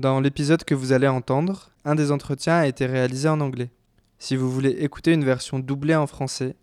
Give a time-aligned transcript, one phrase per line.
[0.00, 3.68] Dans l'épisode que vous allez entendre, un des entretiens a été réalisé en anglais.
[4.18, 6.56] Si vous voulez écouter une version doublée en français,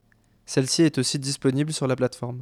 [0.47, 2.41] celle-ci est aussi disponible sur la plateforme.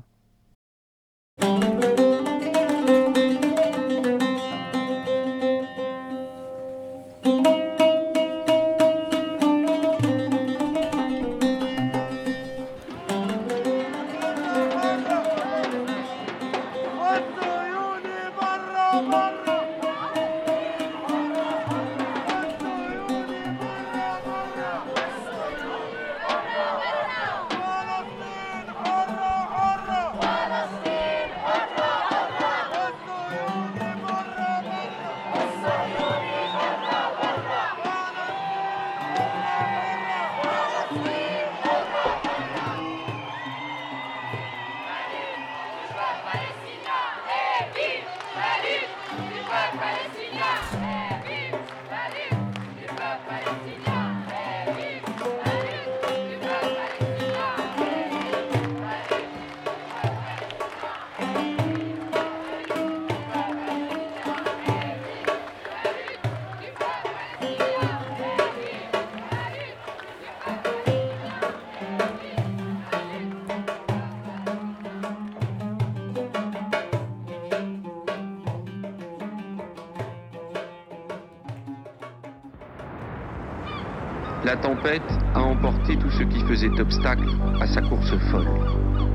[84.85, 85.01] Tempête
[85.33, 87.27] a emporté tout ce qui faisait obstacle
[87.59, 88.47] à sa course folle.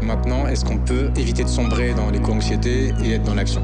[0.02, 3.62] Maintenant, est-ce qu'on peut éviter de sombrer dans l'éco-anxiété et être dans l'action?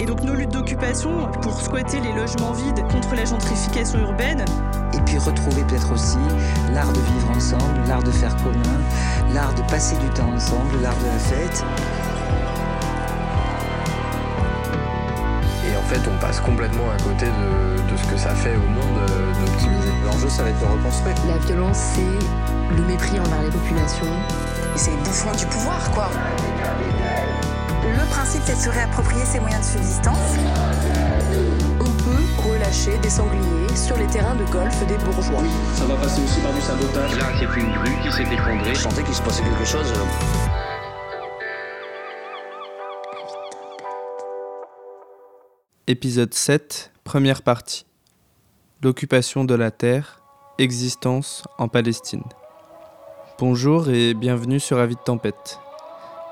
[0.00, 4.44] Et donc nos luttes d'occupation pour squatter les logements vides contre la gentrification urbaine.
[4.94, 6.18] Et puis retrouver peut-être aussi
[6.72, 10.96] l'art de vivre ensemble, l'art de faire commun, l'art de passer du temps ensemble, l'art
[10.96, 11.64] de la fête.
[16.26, 19.92] Passe complètement à côté de, de ce que ça fait au monde euh, d'optimiser.
[20.04, 21.14] L'enjeu, ça va être de reconstruire.
[21.28, 24.10] La violence, c'est le mépris envers les populations.
[24.74, 26.10] C'est les bouffons du pouvoir, quoi.
[27.84, 30.34] Le principe, c'est de se réapproprier ses moyens de subsistance.
[31.78, 35.44] On peut relâcher des sangliers sur les terrains de golf des bourgeois.
[35.76, 37.16] Ça va passer aussi par du sabotage.
[37.18, 38.74] Là, c'est une grue qui s'est effondrée.
[38.74, 39.92] Je sentais qu'il se passait quelque chose.
[45.88, 47.86] Épisode 7, première partie.
[48.82, 50.20] L'occupation de la terre,
[50.58, 52.24] existence en Palestine.
[53.38, 55.60] Bonjour et bienvenue sur Avis de Tempête.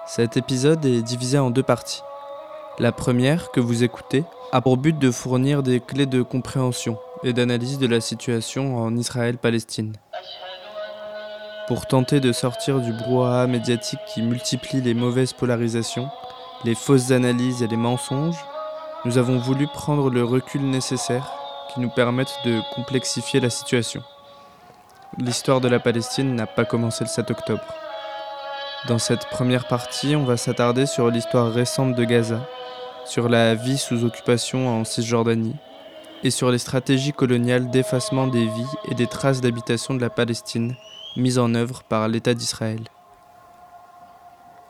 [0.09, 2.03] Cet épisode est divisé en deux parties.
[2.81, 7.33] La première, que vous écoutez, a pour but de fournir des clés de compréhension et
[7.33, 9.93] d'analyse de la situation en Israël-Palestine.
[11.69, 16.09] Pour tenter de sortir du brouhaha médiatique qui multiplie les mauvaises polarisations,
[16.65, 18.45] les fausses analyses et les mensonges,
[19.05, 21.31] nous avons voulu prendre le recul nécessaire
[21.73, 24.03] qui nous permette de complexifier la situation.
[25.19, 27.75] L'histoire de la Palestine n'a pas commencé le 7 octobre.
[28.89, 32.41] Dans cette première partie, on va s'attarder sur l'histoire récente de Gaza,
[33.05, 35.57] sur la vie sous occupation en Cisjordanie
[36.23, 40.75] et sur les stratégies coloniales d'effacement des vies et des traces d'habitation de la Palestine
[41.17, 42.81] mises en œuvre par l'État d'Israël.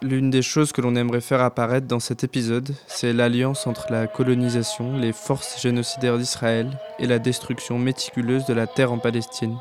[0.04, 4.06] L'une des choses que l'on aimerait faire apparaître dans cet épisode, c'est l'alliance entre la
[4.06, 9.56] colonisation, les forces génocidaires d'Israël et la destruction méticuleuse de la terre en Palestine,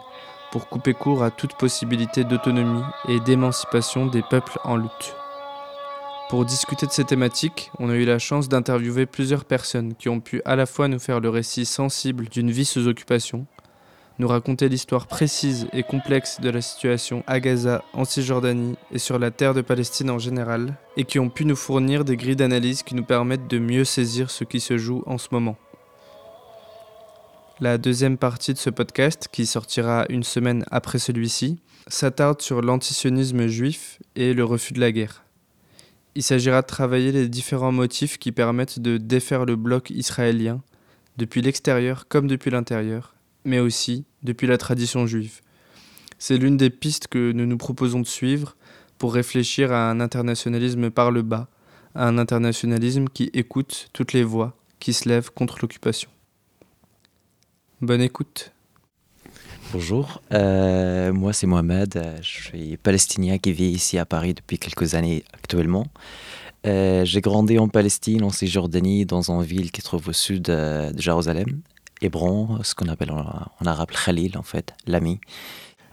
[0.52, 5.16] pour couper court à toute possibilité d'autonomie et d'émancipation des peuples en lutte.
[6.28, 10.20] Pour discuter de ces thématiques, on a eu la chance d'interviewer plusieurs personnes qui ont
[10.20, 13.46] pu à la fois nous faire le récit sensible d'une vie sous occupation,
[14.20, 19.18] nous raconter l'histoire précise et complexe de la situation à Gaza, en Cisjordanie et sur
[19.18, 22.84] la terre de Palestine en général, et qui ont pu nous fournir des grilles d'analyse
[22.84, 25.58] qui nous permettent de mieux saisir ce qui se joue en ce moment.
[27.60, 33.48] La deuxième partie de ce podcast, qui sortira une semaine après celui-ci, s'attarde sur l'antisionisme
[33.48, 35.24] juif et le refus de la guerre.
[36.16, 40.62] Il s'agira de travailler les différents motifs qui permettent de défaire le bloc israélien,
[41.18, 43.13] depuis l'extérieur comme depuis l'intérieur,
[43.46, 45.42] mais aussi depuis la tradition juive.
[46.18, 48.56] C'est l'une des pistes que nous nous proposons de suivre
[48.98, 51.50] pour réfléchir à un internationalisme par le bas,
[51.96, 56.10] à un internationalisme qui écoute toutes les voix qui se lèvent contre l'occupation.
[57.82, 58.52] Bonne écoute.
[59.74, 64.94] Bonjour, euh, moi c'est Mohamed, je suis palestinien qui vit ici à Paris depuis quelques
[64.94, 65.88] années actuellement.
[66.66, 70.44] Euh, j'ai grandi en Palestine, en Cisjordanie, dans une ville qui se trouve au sud
[70.44, 71.62] de Jérusalem,
[72.04, 75.20] Hébron, ce qu'on appelle en, en arabe Khalil en fait, l'ami.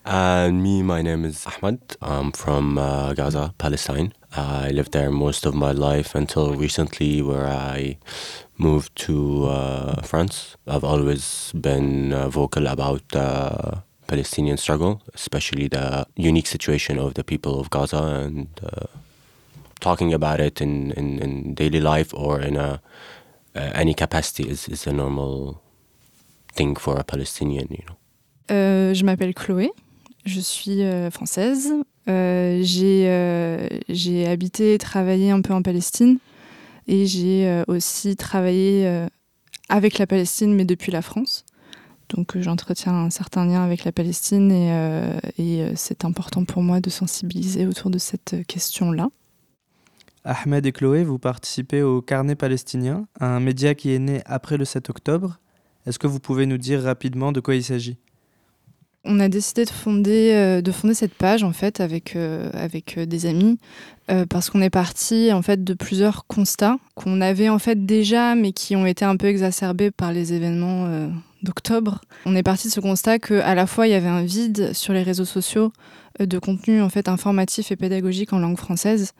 [0.04, 1.78] And me, my name is Ahmed.
[2.02, 4.12] I'm from uh, Gaza, Palestine.
[4.34, 7.98] I lived there most of my life until recently, where I
[8.56, 10.56] moved to uh, France.
[10.66, 17.22] I've always been uh, vocal about the Palestinian struggle, especially the unique situation of the
[17.22, 18.86] people of Gaza, and uh,
[19.80, 22.80] talking about it in, in, in, daily life or in a,
[23.54, 25.62] uh, any capacity is, is a normal
[26.54, 27.96] thing for a Palestinian, you know.
[28.50, 29.70] Euh, je m'appelle Chloé,
[30.24, 31.72] je suis euh, française.
[32.08, 32.60] Euh,
[33.88, 36.18] j'ai habité et travaillé un peu en Palestine
[36.88, 39.06] et j'ai aussi travaillé
[39.68, 41.44] avec la Palestine mais depuis la France.
[42.08, 46.90] Donc j'entretiens un certain lien avec la Palestine et, et c'est important pour moi de
[46.90, 49.10] sensibiliser autour de cette question-là.
[50.24, 54.64] Ahmed et Chloé, vous participez au Carnet palestinien, un média qui est né après le
[54.64, 55.38] 7 octobre.
[55.86, 57.96] Est-ce que vous pouvez nous dire rapidement de quoi il s'agit?
[59.04, 63.06] On a décidé de fonder, euh, de fonder cette page en fait avec, euh, euh,
[63.06, 63.58] des amis
[64.28, 68.50] parce qu'on est parti en fait de plusieurs constats qu'on avait en fait déjà mais
[68.50, 71.08] qui ont été un peu exacerbés par les événements
[71.44, 72.00] d'octobre.
[72.26, 74.72] On est parti de ce constat que à la fois il y avait un vide
[74.72, 75.72] sur les réseaux sociaux
[76.18, 79.12] de contenu en fait informatif et pédagogique en langue française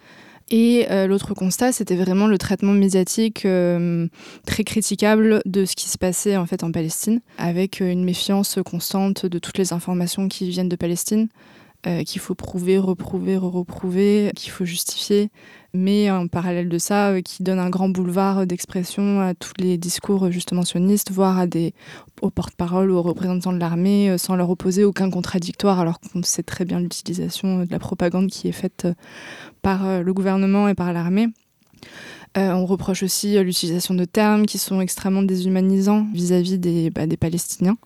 [0.50, 4.08] et euh, l'autre constat, c'était vraiment le traitement médiatique euh,
[4.44, 8.58] très critiquable de ce qui se passait en fait en Palestine, avec euh, une méfiance
[8.64, 11.28] constante de toutes les informations qui viennent de Palestine,
[12.04, 15.30] qu'il faut prouver, reprouver, reprouver, qu'il faut justifier,
[15.72, 20.30] mais en parallèle de ça, qui donne un grand boulevard d'expression à tous les discours
[20.30, 21.72] justement sionistes, voire à des
[22.20, 26.42] aux porte-parole ou aux représentants de l'armée, sans leur opposer aucun contradictoire, alors qu'on sait
[26.42, 28.86] très bien l'utilisation de la propagande qui est faite
[29.62, 31.28] par euh, le gouvernement et par l'armée.
[32.38, 37.06] Euh, on reproche aussi euh, l'utilisation de termes qui sont extrêmement déshumanisants vis-à-vis des, bah,
[37.06, 37.76] des, Palestiniens.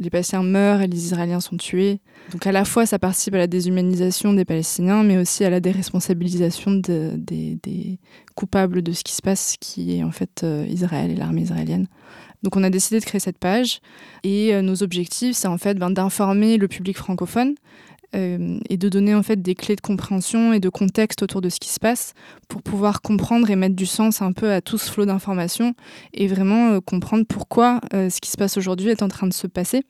[0.00, 2.00] Les Palestiniens meurent et les Israéliens sont tués.
[2.32, 5.60] Donc à la fois, ça participe à la déshumanisation des Palestiniens, mais aussi à la
[5.60, 7.98] déresponsabilisation de, des,
[8.34, 11.86] coupables de ce qui se passe, qui est en fait Israël et l'armée israélienne.
[12.42, 13.80] Donc on a décidé de créer cette page
[14.24, 17.54] et nos objectifs, c'est en fait ben, d'informer le public francophone
[18.14, 21.48] euh, et de donner en fait des clés de compréhension et de contexte autour de
[21.48, 22.14] ce qui se passe
[22.48, 25.74] pour pouvoir comprendre et mettre du sens un peu à tout ce flot d'informations
[26.12, 29.32] et vraiment euh, comprendre pourquoi euh, ce qui se passe aujourd'hui est en train de
[29.32, 29.84] se passer.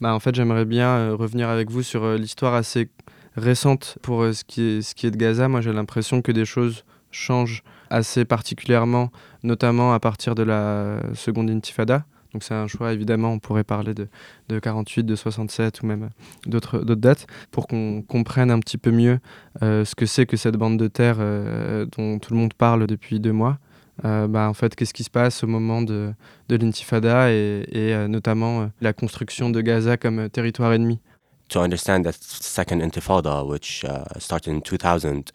[0.00, 2.88] Bah, en fait, j'aimerais bien revenir avec vous sur l'histoire assez
[3.36, 5.48] récente pour ce, qui est, ce qui est de Gaza.
[5.48, 9.10] Moi, j'ai l'impression que des choses changent assez particulièrement,
[9.42, 12.04] notamment à partir de la seconde intifada.
[12.32, 14.08] Donc c'est un choix, évidemment, on pourrait parler de,
[14.48, 16.10] de 48, de 67 ou même
[16.46, 19.18] d'autres dates, pour qu'on comprenne un petit peu mieux
[19.62, 22.86] euh, ce que c'est que cette bande de terre euh, dont tout le monde parle
[22.86, 23.58] depuis deux mois.
[24.04, 26.12] Euh, bah, en fait, qu'est-ce qui se passe au moment de,
[26.48, 31.00] de l'intifada et, et notamment la construction de Gaza comme territoire ennemi?
[31.48, 35.32] To understand that second intifada, which uh, started in 2000,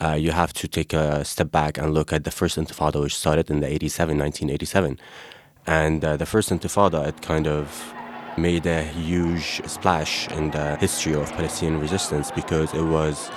[0.00, 3.14] uh, you have to take a step back and look at the first intifada, which
[3.14, 4.96] started in the 87, 1987.
[5.66, 7.94] And uh, the first Intifada, it kind of
[8.38, 13.30] made a huge splash in the history of Palestinian resistance because it was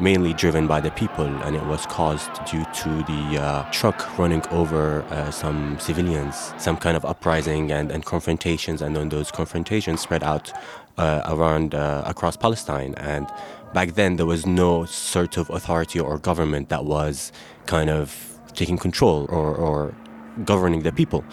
[0.00, 4.42] mainly driven by the people and it was caused due to the uh, truck running
[4.48, 10.00] over uh, some civilians, some kind of uprising and, and confrontations, and then those confrontations
[10.00, 10.52] spread out
[10.98, 12.94] uh, around uh, across Palestine.
[12.96, 13.26] And
[13.72, 17.32] back then, there was no sort of authority or government that was
[17.66, 19.94] kind of taking control or, or
[20.44, 21.24] governing the people.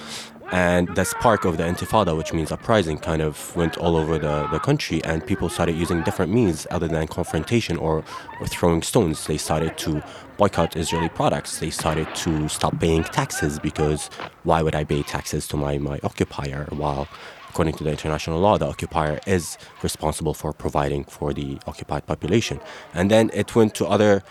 [0.51, 4.47] And the spark of the Intifada, which means uprising, kind of went all over the,
[4.47, 8.03] the country, and people started using different means other than confrontation or,
[8.41, 9.25] or throwing stones.
[9.27, 10.03] They started to
[10.37, 11.59] boycott Israeli products.
[11.59, 14.09] They started to stop paying taxes because
[14.43, 17.07] why would I pay taxes to my, my occupier while
[17.51, 22.59] according to the international law, the occupier is responsible for providing for the occupied population.
[22.93, 24.23] And then it went to other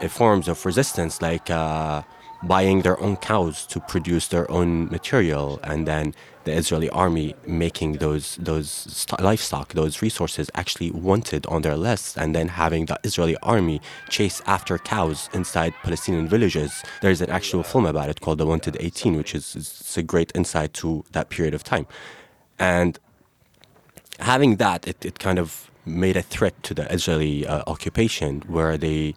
[0.00, 2.02] uh, forms of resistance, like uh,
[2.46, 7.94] buying their own cows to produce their own material, and then the Israeli army making
[7.94, 12.98] those those st- livestock, those resources actually wanted on their list, and then having the
[13.02, 16.82] Israeli army chase after cows inside Palestinian villages.
[17.00, 20.30] There's an actual film about it called The Wanted 18, which is, is a great
[20.34, 21.86] insight to that period of time,
[22.58, 22.98] and
[24.20, 28.76] having that, it, it kind of made a threat to the Israeli uh, occupation, where
[28.76, 29.14] they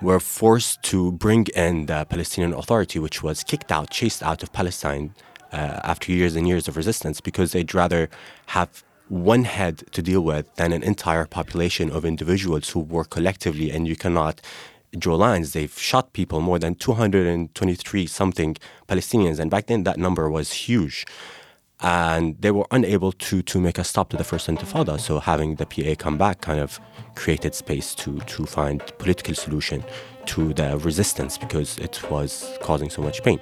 [0.00, 4.52] were forced to bring in the Palestinian Authority, which was kicked out, chased out of
[4.52, 5.14] Palestine
[5.52, 8.08] uh, after years and years of resistance because they'd rather
[8.46, 13.70] have one head to deal with than an entire population of individuals who work collectively,
[13.70, 14.40] and you cannot
[14.98, 15.52] draw lines.
[15.52, 21.06] They've shot people, more than 223 something Palestinians, and back then that number was huge
[21.80, 25.54] and they were unable to to make a stop to the first intifada so having
[25.56, 26.80] the PA come back kind of
[27.14, 29.84] created space to to find political solution
[30.26, 33.40] to the resistance because it was causing so much pain.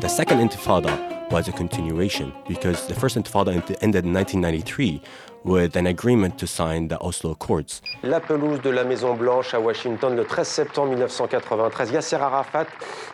[0.00, 3.52] The second intifada was a continuation because the first intifada
[3.82, 5.00] ended in 1993
[5.44, 7.82] with an agreement to sign the Oslo Accords.
[8.02, 11.92] La pelouse de la Maison Blanche à Washington le 13 septembre 1993.
[11.92, 12.66] Yasser Arafat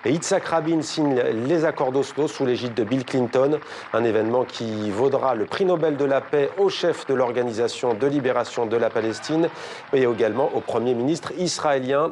[0.05, 3.59] et Yitzhak Rabin signent les accords d'Oslo sous l'égide de Bill Clinton,
[3.93, 8.07] un événement qui vaudra le prix Nobel de la paix au chef de l'organisation de
[8.07, 9.49] libération de la Palestine
[9.93, 12.11] et également au premier ministre israélien.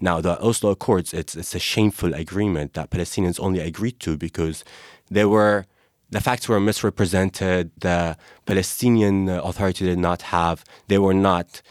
[0.00, 4.64] Now, the Oslo Accords, it's, it's a shameful agreement that Palestinians only agreed to because
[5.12, 5.66] they were
[6.12, 7.70] the facts were misrepresented.
[7.80, 11.62] The Palestinian Authority did not have, they were not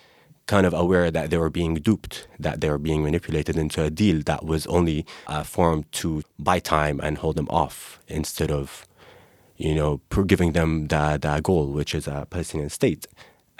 [0.47, 3.91] kind of aware that they were being duped, that they were being manipulated into a
[3.91, 8.87] deal that was only uh, formed to buy time and hold them off instead of,
[9.57, 13.05] you know, giving them the, the goal, which is a Palestinian state.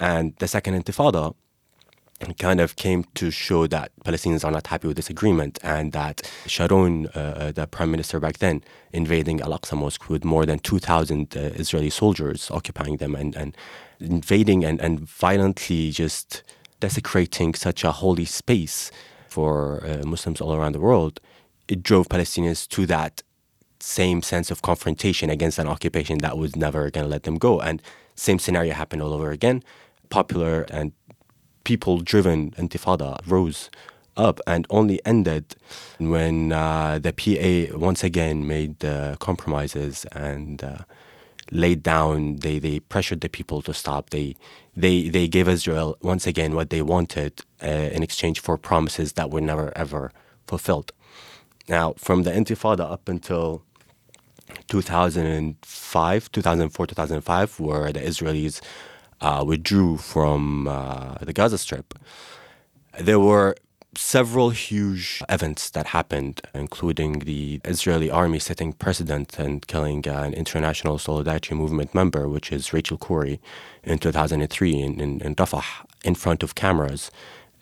[0.00, 1.34] And the Second Intifada
[2.38, 6.30] kind of came to show that Palestinians are not happy with this agreement and that
[6.46, 8.62] Sharon, uh, uh the prime minister back then,
[8.92, 13.56] invading Al Aqsa Mosque with more than 2,000 uh, Israeli soldiers occupying them and, and
[14.00, 16.42] invading and, and violently just
[16.80, 18.90] desecrating such a holy space
[19.28, 21.20] for uh, Muslims all around the world,
[21.68, 23.22] it drove Palestinians to that
[23.80, 27.60] same sense of confrontation against an occupation that was never going to let them go.
[27.60, 27.82] And
[28.14, 29.62] same scenario happened all over again.
[30.10, 30.92] Popular and
[31.64, 33.70] people driven intifada rose
[34.16, 35.56] up and only ended
[35.98, 40.78] when uh, the PA once again made uh, compromises and uh,
[41.50, 42.36] laid down.
[42.36, 44.10] They they pressured the people to stop.
[44.10, 44.36] They
[44.76, 49.30] they they gave Israel once again what they wanted uh, in exchange for promises that
[49.30, 50.12] were never ever
[50.46, 50.92] fulfilled.
[51.68, 53.62] Now, from the Intifada up until
[54.68, 58.60] 2005, 2004, 2005, where the Israelis
[59.22, 61.94] uh, withdrew from uh, the Gaza Strip,
[63.00, 63.54] there were
[63.94, 70.98] several huge events that happened, including the Israeli army setting precedent and killing an international
[70.98, 73.40] solidarity movement member, which is Rachel Corrie,
[73.84, 75.64] in 2003 in, in, in Rafah
[76.04, 77.10] in front of cameras.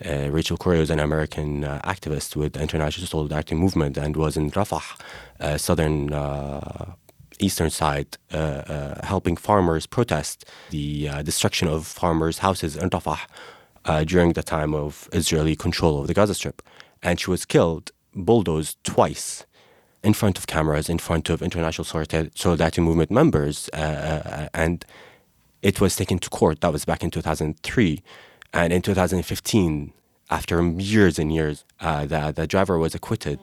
[0.03, 4.35] Uh, Rachel Corrie was an American uh, activist with the International Solidarity Movement and was
[4.35, 4.99] in Rafah,
[5.39, 6.93] uh, southern uh,
[7.43, 13.19] eastern side, uh, uh, helping farmers protest the uh, destruction of farmers' houses in Rafah
[14.05, 16.61] during the time of Israeli control of the Gaza Strip.
[17.01, 19.45] And she was killed, bulldozed twice
[20.03, 24.85] in front of cameras, in front of international solidarity movement members, uh, and
[25.61, 26.61] it was taken to court.
[26.61, 28.03] That was back in 2003,
[28.53, 29.93] and in 2015,
[30.29, 33.39] after years and years, uh, the the driver was acquitted.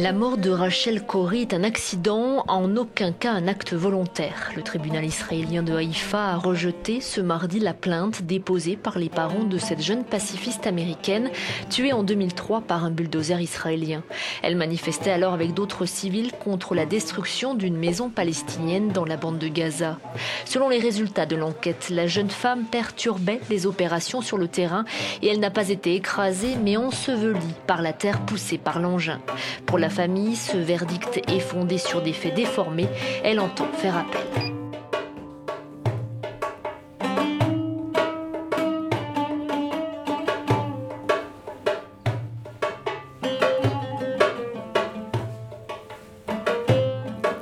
[0.00, 4.52] La mort de Rachel Corrie est un accident, en aucun cas un acte volontaire.
[4.54, 9.42] Le tribunal israélien de Haïfa a rejeté ce mardi la plainte déposée par les parents
[9.42, 11.30] de cette jeune pacifiste américaine
[11.68, 14.04] tuée en 2003 par un bulldozer israélien.
[14.44, 19.38] Elle manifestait alors avec d'autres civils contre la destruction d'une maison palestinienne dans la bande
[19.38, 19.98] de Gaza.
[20.44, 24.84] Selon les résultats de l'enquête, la jeune femme perturbait les opérations sur le terrain
[25.22, 29.18] et elle n'a pas été écrasée mais ensevelie par la terre poussée par l'engin.
[29.66, 32.88] Pour la famille, ce verdict est fondé sur des faits déformés.
[33.24, 34.22] Elle entend faire appel.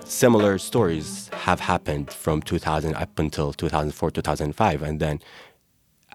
[0.04, 4.82] Similar stories have happened from 2000 up until 2004, 2005.
[4.82, 5.20] And then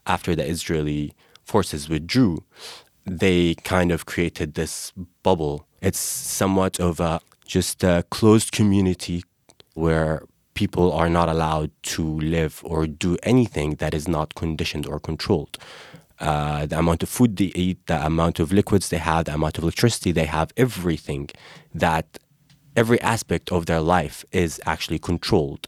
[0.08, 2.44] after the Israeli forces withdrew,
[3.06, 9.24] they kind of created this bubble it's somewhat of a just a closed community
[9.74, 10.24] where
[10.54, 15.58] people are not allowed to live or do anything that is not conditioned or controlled.
[16.20, 19.58] Uh, the amount of food they eat, the amount of liquids they have, the amount
[19.58, 21.30] of electricity they have, everything
[21.74, 22.20] that
[22.76, 25.68] every aspect of their life is actually controlled.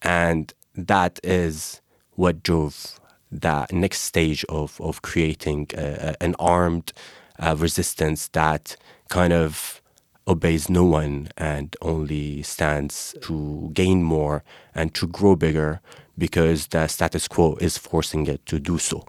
[0.00, 1.80] And that is
[2.12, 3.00] what drove
[3.30, 6.92] the next stage of, of creating a, an armed
[7.38, 8.76] uh, resistance that
[9.08, 9.82] kind of
[10.26, 15.80] obeys no one and only stands to gain more and to grow bigger
[16.18, 19.04] because the status quo is forcing it to do so.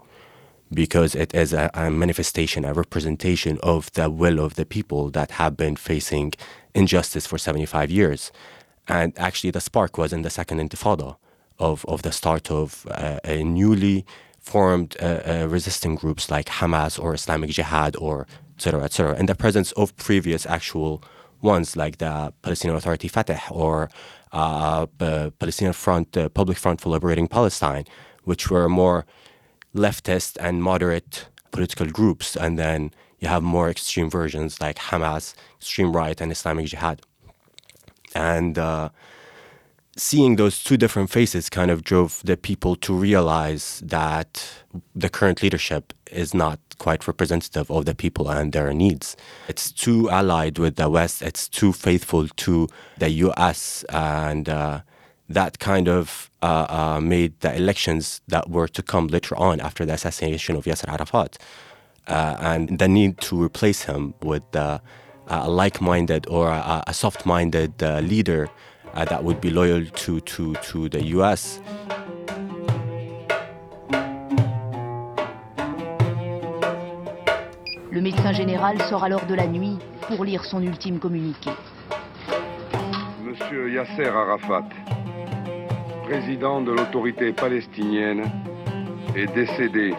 [0.72, 5.32] Because it is a, a, manifestation, a representation of the will of the people that
[5.32, 6.32] have been facing
[6.74, 8.30] injustice for 75 years.
[8.86, 11.16] And actually, the spark was in the second intifada
[11.58, 14.06] of, of the start of uh, a newly
[14.38, 18.26] formed uh, uh, resisting groups like Hamas or Islamic Jihad or
[18.60, 18.84] etc.
[18.84, 19.14] etc.
[19.18, 21.02] and the presence of previous actual
[21.40, 23.88] ones like the Palestinian Authority Fatah or
[24.32, 24.86] uh,
[25.38, 27.84] Palestinian Front, uh, Public Front for Liberating Palestine,
[28.24, 29.06] which were more
[29.74, 35.92] leftist and moderate political groups, and then you have more extreme versions like Hamas, extreme
[35.92, 37.00] right, and Islamic Jihad.
[38.14, 38.90] And uh,
[39.96, 44.62] seeing those two different faces kind of drove the people to realize that
[44.94, 49.16] the current leadership is not quite representative of the people and their needs.
[49.46, 52.66] It's too allied with the West, it's too faithful to
[52.98, 54.80] the US, and uh,
[55.28, 59.84] that kind of uh, uh, made the elections that were to come later on after
[59.84, 61.38] the assassination of Yasser Arafat
[62.08, 64.78] uh, and the need to replace him with uh,
[65.28, 68.48] a like minded or a, a soft minded uh, leader
[68.94, 71.60] that would be loyal to, to, to the US.
[77.92, 81.50] Le médecin général sort alors de la nuit pour lire son ultime communiqué.
[83.24, 84.68] Monsieur Yasser Arafat,
[86.04, 88.30] président de l'autorité palestinienne,
[89.16, 89.92] est décédé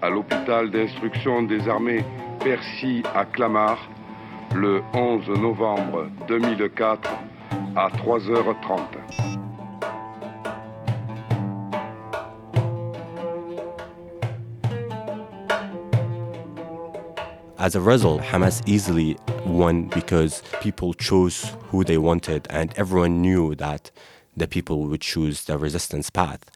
[0.00, 2.02] à l'hôpital d'instruction des armées
[2.42, 3.90] Percy à Clamart
[4.54, 7.10] le 11 novembre 2004
[7.76, 9.43] à 3h30.
[17.64, 19.16] As a result, Hamas easily
[19.46, 23.90] won because people chose who they wanted, and everyone knew that
[24.36, 26.50] the people would choose the resistance path.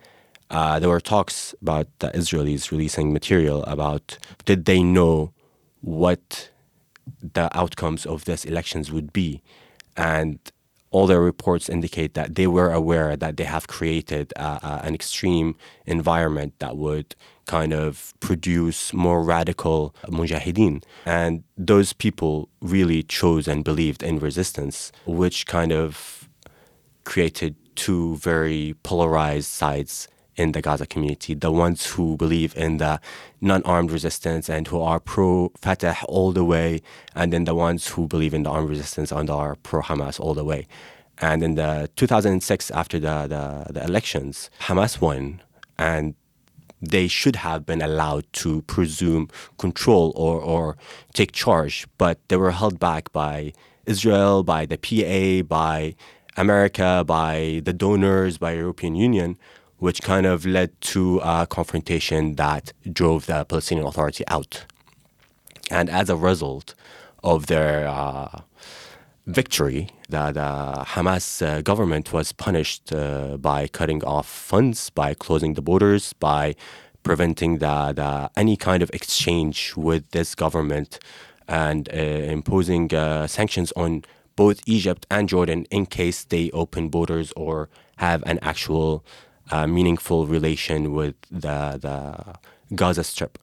[0.51, 5.33] Uh, there were talks about the Israelis releasing material about did they know
[5.81, 6.51] what
[7.23, 9.41] the outcomes of these elections would be,
[9.97, 10.39] and
[10.91, 14.95] all their reports indicate that they were aware that they have created uh, uh, an
[14.95, 15.55] extreme
[15.87, 17.15] environment that would
[17.47, 20.83] kind of produce more radical mujahideen.
[21.07, 26.29] And those people really chose and believed in resistance, which kind of
[27.05, 33.01] created two very polarized sides in the Gaza community, the ones who believe in the
[33.41, 36.81] non armed resistance and who are pro Fatah all the way,
[37.15, 40.35] and then the ones who believe in the armed resistance and are pro Hamas all
[40.35, 40.67] the way.
[41.21, 45.43] And in the 2006, after the, the, the elections, Hamas won,
[45.77, 46.15] and
[46.81, 50.77] they should have been allowed to presume control or, or
[51.13, 53.53] take charge, but they were held back by
[53.87, 55.97] Israel, by the PA, by
[56.37, 59.37] America, by the donors, by European Union,
[59.79, 64.65] which kind of led to a confrontation that drove the Palestinian Authority out.
[65.71, 66.75] And as a result
[67.23, 68.41] of their uh,
[69.27, 75.55] victory, the, the Hamas uh, government was punished uh, by cutting off funds, by closing
[75.55, 76.55] the borders, by
[77.03, 80.99] preventing the, the any kind of exchange with this government,
[81.47, 84.05] and uh, imposing uh, sanctions on
[84.37, 89.05] both Egypt and Jordan in case they open borders or have an actual
[89.51, 93.39] uh, meaningful relation with the, the Gaza Strip.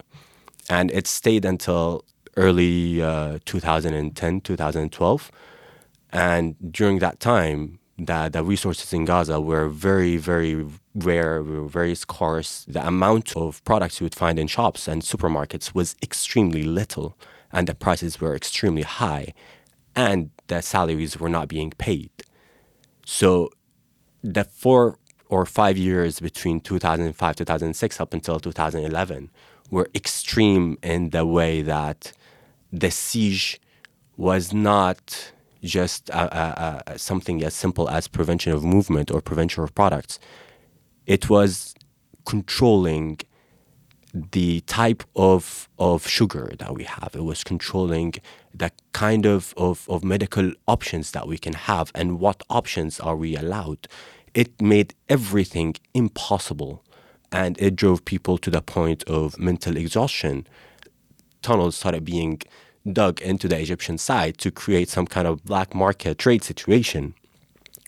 [0.70, 2.06] And it stayed until
[2.38, 5.32] early uh, 2010, 2012.
[6.12, 10.66] And during that time, the, the resources in Gaza were very, very
[10.96, 12.66] rare, were very scarce.
[12.68, 17.18] The amount of products you would find in shops and supermarkets was extremely little,
[17.52, 19.34] and the prices were extremely high,
[19.96, 22.12] and the salaries were not being paid.
[23.06, 23.50] So
[24.22, 24.98] the four
[25.30, 29.30] or five years between 2005 2006 up until 2011
[29.72, 32.12] were extreme in the way that
[32.72, 33.60] the siege
[34.18, 35.32] was not
[35.64, 40.20] just a, a, a, something as simple as prevention of movement or prevention of products.
[41.08, 41.74] It was
[42.26, 43.20] controlling
[44.14, 47.12] the type of, of sugar that we have.
[47.16, 48.14] It was controlling
[48.54, 53.16] the kind of, of, of medical options that we can have and what options are
[53.16, 53.88] we allowed
[54.36, 56.84] it made everything impossible
[57.32, 60.46] and it drove people to the point of mental exhaustion.
[61.42, 62.42] Tunnels started being
[62.92, 67.16] dug into the Egyptian side to create some kind of black market trade situation,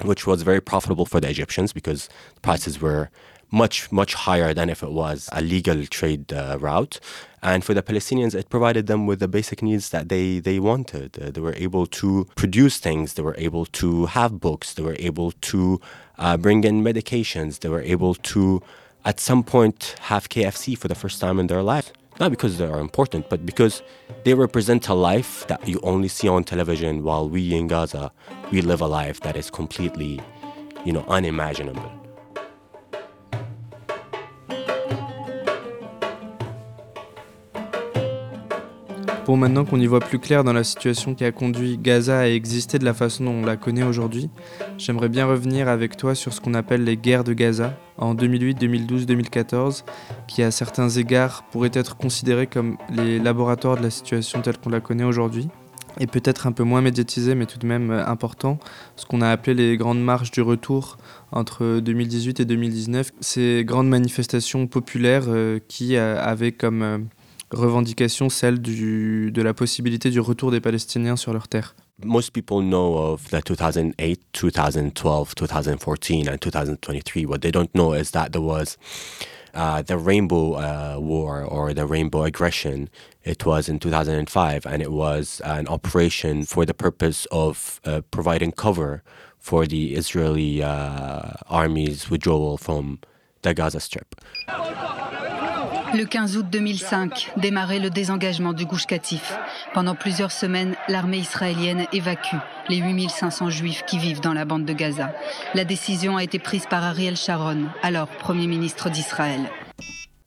[0.04, 2.10] which was very profitable for the Egyptians because
[2.42, 3.12] prices were
[3.52, 7.00] much, much higher than if it was a legal trade uh, route.
[7.42, 11.18] And for the Palestinians, it provided them with the basic needs that they, they wanted.
[11.22, 14.98] Uh, they were able to produce things, they were able to have books, they were
[15.00, 15.80] able to
[16.18, 18.62] uh, bring in medications, they were able to,
[19.06, 21.94] at some point, have KFC for the first time in their life.
[22.20, 23.84] Not because they are important, but because
[24.24, 28.12] they represent a life that you only see on television, while we in Gaza,
[28.52, 30.20] we live a life that is completely,
[30.84, 32.07] you know, unimaginable.
[39.28, 42.28] Pour maintenant qu'on y voit plus clair dans la situation qui a conduit Gaza à
[42.28, 44.30] exister de la façon dont on la connaît aujourd'hui,
[44.78, 48.58] j'aimerais bien revenir avec toi sur ce qu'on appelle les guerres de Gaza en 2008,
[48.58, 49.84] 2012, 2014,
[50.30, 54.70] qui à certains égards pourraient être considérés comme les laboratoires de la situation telle qu'on
[54.70, 55.50] la connaît aujourd'hui
[56.00, 58.60] et peut-être un peu moins médiatisé, mais tout de même euh, important,
[58.96, 60.98] ce qu'on a appelé les grandes marches du retour
[61.32, 63.12] entre 2018 et 2019.
[63.20, 67.08] Ces grandes manifestations populaires euh, qui euh, avaient comme
[67.52, 71.76] revendication celle du, de la possibilité du retour des Palestiniens sur leur terre.
[72.04, 77.26] Most people know of the 2008, 2012, 2014, and 2023.
[77.26, 78.78] What they don't know is that there was
[79.56, 82.90] uh, the Rainbow uh, War or the Rainbow Aggression.
[83.24, 88.52] It was in 2005, and it was an operation for the purpose of uh, providing
[88.52, 89.02] cover
[89.40, 93.00] for the Israeli uh, army's withdrawal from
[93.42, 94.14] the Gaza Strip.
[95.93, 99.34] Le 15 août 2005 démarrait le désengagement du Gouche Katif.
[99.73, 102.36] Pendant plusieurs semaines, l'armée israélienne évacue
[102.67, 105.13] les 8500 juifs qui vivent dans la bande de Gaza.
[105.54, 109.50] La décision a été prise par Ariel Sharon, alors Premier ministre d'Israël.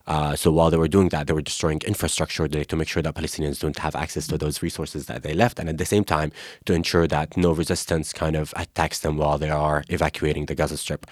[0.06, 3.14] Uh, so while they were doing that, they were destroying infrastructure to make sure that
[3.14, 6.32] Palestinians don't have access to those resources that they left, and at the same time
[6.64, 10.76] to ensure that no resistance kind of attacks them while they are evacuating the Gaza
[10.76, 11.06] Strip.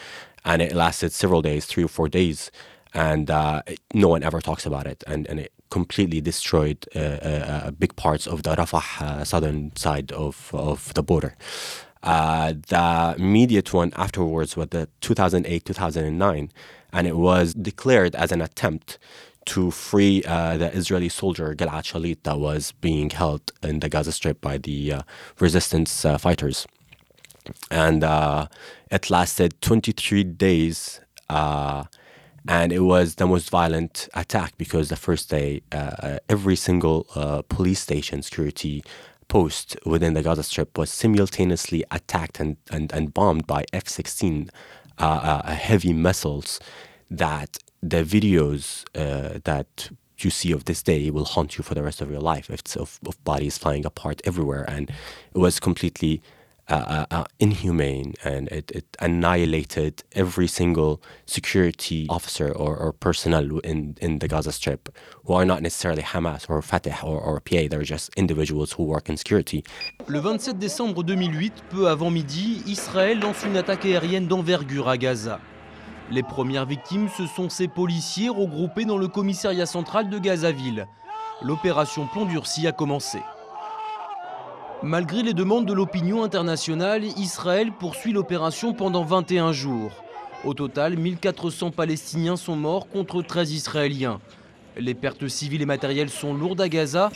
[0.44, 2.50] And it lasted several days, three or four days,
[2.94, 3.62] and uh,
[3.94, 5.04] no one ever talks about it.
[5.06, 9.74] And, and it completely destroyed uh, uh, uh big parts of the Rafah uh, southern
[9.76, 11.36] side of, of the border.
[12.02, 16.50] Uh, the immediate one afterwards was the 2008 2009,
[16.92, 18.98] and it was declared as an attempt
[19.44, 24.40] to free the Israeli soldier Gilad Shalit that was being held in the Gaza Strip
[24.40, 25.02] by the
[25.40, 26.66] resistance fighters.
[27.70, 28.04] And
[28.90, 31.00] it lasted 23 days
[32.48, 37.42] and it was the most violent attack because the first day, uh, every single uh,
[37.42, 38.82] police station security
[39.28, 44.48] post within the Gaza Strip was simultaneously attacked and, and, and bombed by F 16
[44.98, 46.58] uh, uh, heavy missiles
[47.10, 51.82] that the videos uh, that you see of this day will haunt you for the
[51.82, 52.48] rest of your life.
[52.48, 54.64] It's of, of bodies flying apart everywhere.
[54.66, 56.22] And it was completely
[57.38, 64.88] inhumane and it, annihilated every single security officer or, personnel in, the Gaza Strip
[65.24, 69.62] who are not necessarily Hamas or Fatah or, they're just individuals who work in security.
[70.06, 75.40] Le 27 décembre 2008, peu avant midi, Israël lance une attaque aérienne d'envergure à Gaza.
[76.10, 80.86] Les premières victimes, ce sont ces policiers regroupés dans le commissariat central de Gazaville.
[81.42, 83.18] L'opération Plomb durci a commencé.
[84.82, 89.90] Malgré les demandes de l'opinion internationale, Israël poursuit l'opération pendant 21 jours.
[90.44, 94.20] Au total, 1400 Palestiniens sont morts contre 13 Israéliens.
[94.76, 97.10] Les pertes civiles et matérielles sont lourdes à Gaza.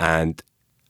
[0.00, 0.32] And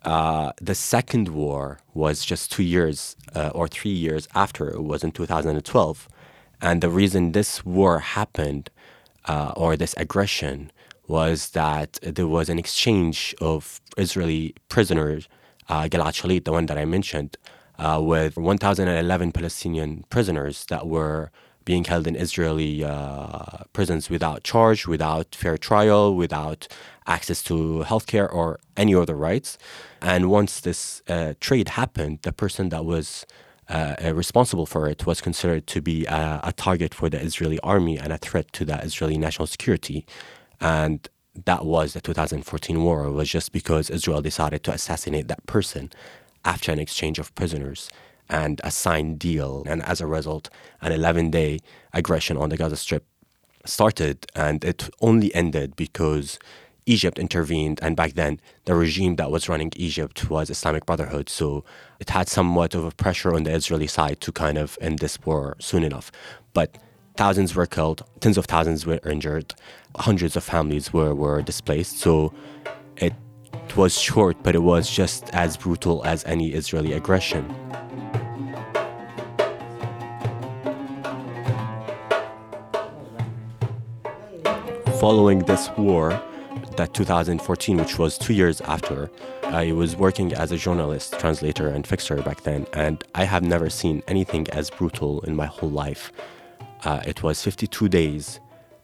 [0.07, 5.05] uh, the second war was just two years uh, or three years after it was
[5.05, 6.09] in 2012.
[6.62, 8.70] And the reason this war happened
[9.29, 10.70] uh, or this aggression
[11.08, 15.28] was that there was an exchange of Israeli prisoners,
[15.68, 17.36] uh, Gilad Shalit, the one that I mentioned,
[17.78, 21.30] uh, with 1,011 Palestinian prisoners that were
[21.64, 26.68] being held in Israeli uh, prisons without charge, without fair trial, without
[27.06, 29.58] access to healthcare or any other rights.
[30.00, 33.26] And once this uh, trade happened, the person that was
[33.68, 37.98] uh, responsible for it was considered to be a, a target for the Israeli army
[37.98, 40.06] and a threat to the Israeli national security.
[40.60, 41.08] And
[41.44, 45.90] that was the 2014 war it was just because Israel decided to assassinate that person
[46.44, 47.90] after an exchange of prisoners
[48.28, 49.62] and a signed deal.
[49.66, 50.48] And as a result,
[50.80, 51.60] an 11 day
[51.92, 53.04] aggression on the Gaza Strip
[53.64, 56.38] started, and it only ended because
[56.86, 57.80] Egypt intervened.
[57.82, 61.28] And back then, the regime that was running Egypt was Islamic Brotherhood.
[61.28, 61.64] So
[61.98, 65.18] it had somewhat of a pressure on the Israeli side to kind of end this
[65.24, 66.12] war soon enough.
[66.52, 66.78] But
[67.16, 69.55] thousands were killed, tens of thousands were injured,
[69.96, 71.98] hundreds of families were, were displaced.
[71.98, 72.33] So
[72.96, 73.14] it
[73.74, 77.48] was short, but it was just as brutal as any Israeli aggression.
[85.00, 86.11] Following this war,
[86.76, 89.11] that 2014, which was two years after,
[89.44, 93.70] I was working as a journalist, translator, and fixer back then, and I have never
[93.70, 96.12] seen anything as brutal in my whole life.
[96.84, 98.40] Uh, it was 52 days,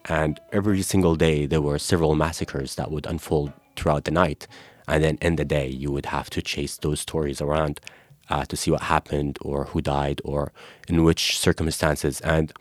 [0.07, 4.47] and every single day there were several massacres that would unfold throughout the night.
[4.89, 7.81] And then in the day, you would have to chase those stories around
[8.29, 10.53] uh, to see what happened or who died or
[10.89, 12.21] in which circumstances.
[12.23, 12.53] And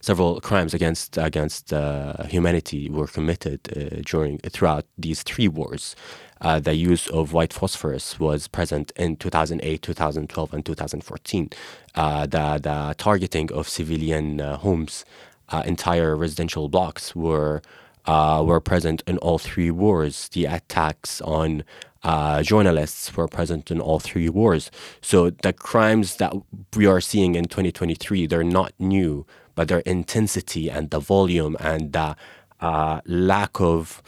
[0.00, 5.96] several crimes against against uh, humanity were committed uh, during throughout these three wars.
[6.44, 11.50] Uh, the use of white phosphorus was present in 2008, 2012, and 2014.
[11.94, 15.04] Uh, the the targeting of civilian uh, homes,
[15.48, 17.62] uh, entire residential blocks were
[18.06, 20.28] were present in all three wars.
[20.28, 21.64] The attacks on
[22.04, 24.70] uh, journalists were present in all three wars.
[25.00, 26.34] So the crimes that
[26.76, 31.92] we are seeing in 2023, they're not new, but their intensity and the volume and
[31.94, 32.16] the
[32.60, 34.02] uh, lack of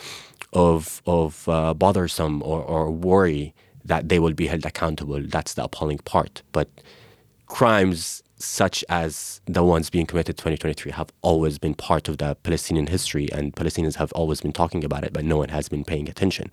[0.53, 3.55] of of uh, bothersome or, or worry
[3.85, 5.21] that they will be held accountable.
[5.21, 6.43] That's the appalling part.
[6.53, 6.69] But
[7.47, 12.87] crimes such as the ones being committed 2023 have always been part of the Palestinian
[12.89, 16.09] history, and Palestinians have always been talking about it, but no one has been paying
[16.09, 16.51] attention.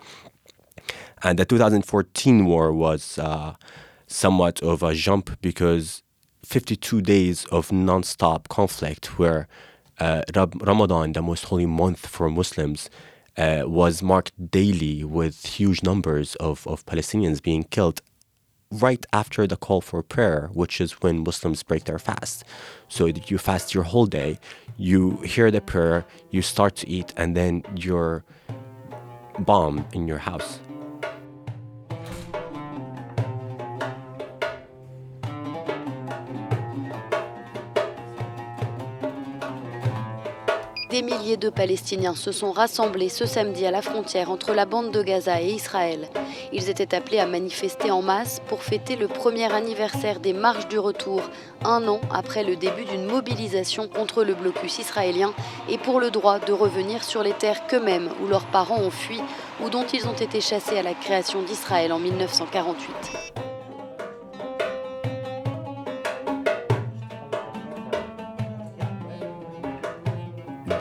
[1.23, 3.55] And the 2014 war was uh,
[4.07, 6.03] somewhat of a jump because
[6.45, 9.47] 52 days of non-stop conflict where
[9.99, 12.89] uh, Ramadan, the most holy month for Muslims,
[13.37, 18.01] uh, was marked daily with huge numbers of, of Palestinians being killed
[18.71, 22.43] right after the call for prayer, which is when Muslims break their fast.
[22.89, 24.39] So you fast your whole day,
[24.77, 28.23] you hear the prayer, you start to eat, and then you're
[29.39, 30.59] bombed in your house.
[41.33, 45.01] Milliers de Palestiniens se sont rassemblés ce samedi à la frontière entre la bande de
[45.01, 46.07] Gaza et Israël.
[46.51, 50.77] Ils étaient appelés à manifester en masse pour fêter le premier anniversaire des marches du
[50.77, 51.21] retour,
[51.65, 55.33] un an après le début d'une mobilisation contre le blocus israélien
[55.69, 59.19] et pour le droit de revenir sur les terres qu'eux-mêmes ou leurs parents ont fui
[59.63, 63.52] ou dont ils ont été chassés à la création d'Israël en 1948.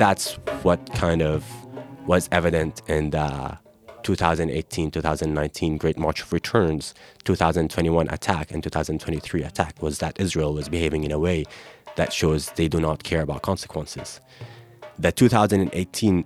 [0.03, 0.33] That's
[0.65, 1.45] what kind of
[2.09, 3.57] was evident in the
[4.03, 10.69] 2018 2019 Great March of Returns, 2021 attack, and 2023 attack was that Israel was
[10.69, 11.45] behaving in a way
[11.95, 14.21] that shows they do not care about consequences.
[14.99, 16.25] The 2018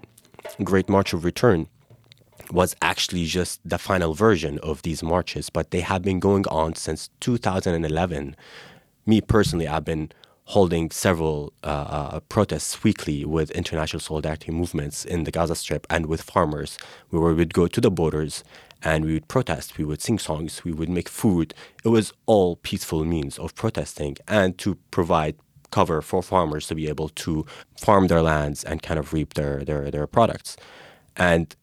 [0.65, 1.69] Great March of Return
[2.51, 6.77] was actually just the final version of these marches, but they have been going on
[6.77, 8.37] since 2011.
[9.05, 10.13] Me personally, I've been
[10.47, 16.07] holding several uh, uh, protests weekly with international solidarity movements in the Gaza Strip and
[16.07, 16.79] with farmers,
[17.11, 18.45] where we would go to the borders
[18.83, 21.53] and we would protest, we would sing songs, we would make food.
[21.85, 25.35] It was all peaceful means of protesting and to provide
[25.73, 27.45] cover for farmers to be able to
[27.81, 30.57] farm their lands and kind of reap their, their, their products.
[31.17, 31.57] And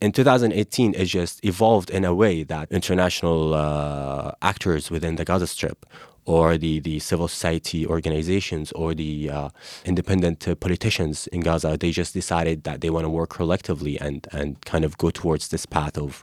[0.00, 5.46] in 2018, it just evolved in a way that international uh, actors within the Gaza
[5.46, 5.84] Strip
[6.24, 9.48] or the, the civil society organizations or the uh,
[9.84, 14.26] independent uh, politicians in Gaza, they just decided that they want to work collectively and,
[14.32, 16.22] and kind of go towards this path of,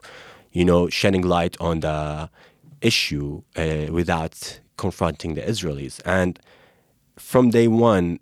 [0.52, 2.30] you know, shedding light on the
[2.80, 6.00] issue uh, without confronting the Israelis.
[6.06, 6.40] And
[7.18, 8.18] from day one,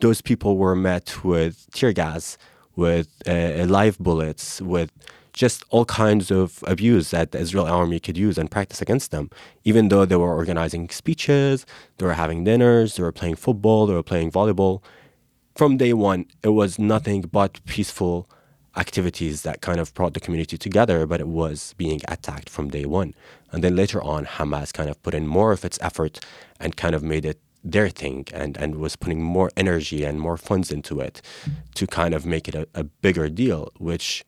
[0.00, 2.38] those people were met with tear gas,
[2.74, 4.90] with uh, live bullets, with
[5.32, 9.30] just all kinds of abuse that the Israel army could use and practice against them.
[9.64, 13.94] Even though they were organizing speeches, they were having dinners, they were playing football, they
[13.94, 14.82] were playing volleyball.
[15.54, 18.28] From day one, it was nothing but peaceful
[18.76, 22.84] activities that kind of brought the community together, but it was being attacked from day
[22.84, 23.14] one.
[23.50, 26.20] And then later on, Hamas kind of put in more of its effort
[26.60, 30.36] and kind of made it their thing and, and was putting more energy and more
[30.36, 31.20] funds into it
[31.74, 34.24] to kind of make it a, a bigger deal, which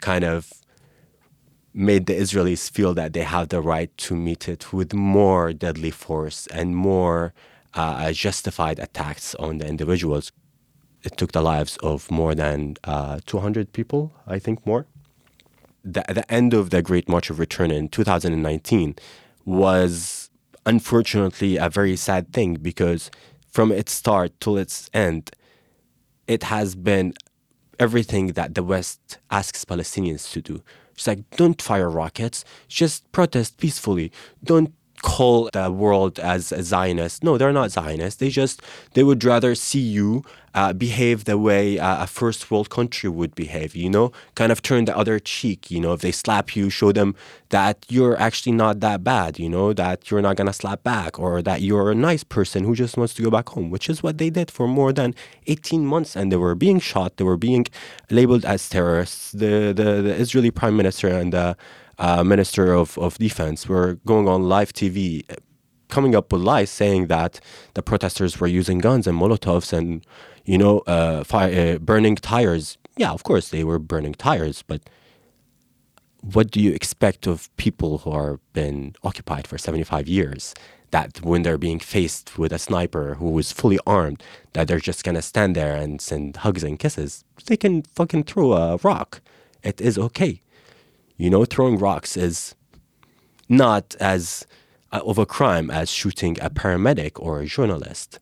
[0.00, 0.52] kind of
[1.74, 5.90] made the Israelis feel that they have the right to meet it with more deadly
[5.90, 7.32] force and more
[7.74, 10.32] uh, justified attacks on the individuals.
[11.04, 14.86] It took the lives of more than uh, 200 people, I think more.
[15.84, 18.96] The, the end of the Great March of Return in 2019
[19.44, 20.30] was
[20.66, 23.10] unfortunately a very sad thing because
[23.50, 25.30] from its start till its end,
[26.26, 27.14] it has been
[27.78, 30.62] everything that the West asks Palestinians to do.
[30.96, 34.10] She's like, don't fire rockets, just protest peacefully.
[34.42, 37.22] Don't call the world as a Zionist.
[37.22, 38.18] No, they're not Zionists.
[38.18, 38.62] They just
[38.94, 43.34] they would rather see you uh, behave the way uh, a first world country would
[43.34, 43.76] behave.
[43.76, 45.70] You know, kind of turn the other cheek.
[45.70, 47.14] You know, if they slap you, show them
[47.50, 49.38] that you're actually not that bad.
[49.38, 52.74] You know, that you're not gonna slap back, or that you're a nice person who
[52.74, 55.14] just wants to go back home, which is what they did for more than
[55.46, 57.16] 18 months, and they were being shot.
[57.16, 57.66] They were being
[58.10, 59.32] labeled as terrorists.
[59.32, 61.56] The the, the Israeli prime minister and the
[61.98, 65.24] uh, Minister of, of Defense were going on live TV
[65.88, 67.40] coming up with lies saying that
[67.74, 70.04] the protesters were using guns and Molotovs and
[70.44, 72.78] You know, uh, fire, uh, burning tires.
[72.96, 74.80] Yeah, of course they were burning tires, but
[76.22, 80.54] what do you expect of people who are been occupied for 75 years?
[80.90, 84.22] That when they're being faced with a sniper who is fully armed,
[84.54, 87.24] that they're just gonna stand there and send hugs and kisses.
[87.46, 89.20] They can fucking throw a rock.
[89.62, 90.40] It is okay.
[91.18, 92.54] You know, throwing rocks is
[93.48, 94.46] not as
[94.92, 98.20] uh, of a crime as shooting a paramedic or a journalist.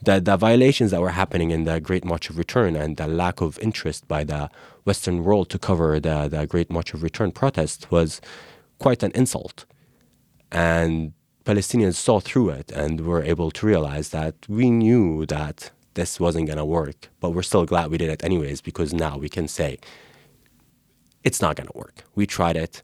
[0.00, 3.40] The, the violations that were happening in the Great March of Return and the lack
[3.40, 4.48] of interest by the
[4.84, 8.20] Western world to cover the, the Great March of Return protest was
[8.78, 9.64] quite an insult.
[10.52, 11.12] And
[11.44, 16.46] Palestinians saw through it and were able to realize that we knew that this wasn't
[16.46, 19.48] going to work, but we're still glad we did it anyways because now we can
[19.48, 19.78] say
[21.28, 22.04] it's not going to work.
[22.14, 22.82] We tried it,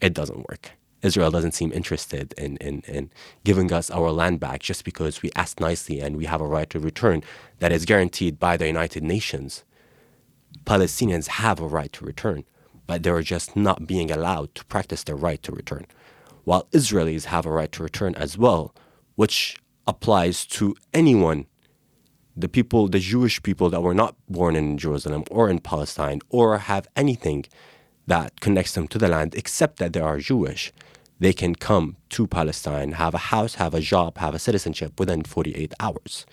[0.00, 0.72] it doesn't work.
[1.00, 3.12] Israel doesn't seem interested in, in, in
[3.44, 6.68] giving us our land back just because we asked nicely and we have a right
[6.70, 7.22] to return
[7.60, 9.62] that is guaranteed by the United Nations.
[10.64, 12.42] Palestinians have a right to return,
[12.88, 15.86] but they're just not being allowed to practice their right to return.
[16.42, 18.74] While Israelis have a right to return as well,
[19.14, 21.46] which applies to anyone
[22.38, 26.58] the people, the Jewish people that were not born in Jerusalem or in Palestine or
[26.58, 27.44] have anything
[28.08, 30.72] that connects them to the land except that they are Jewish,
[31.20, 35.22] they can come to Palestine, have a house, have a job, have a citizenship within
[35.22, 36.24] 48 hours.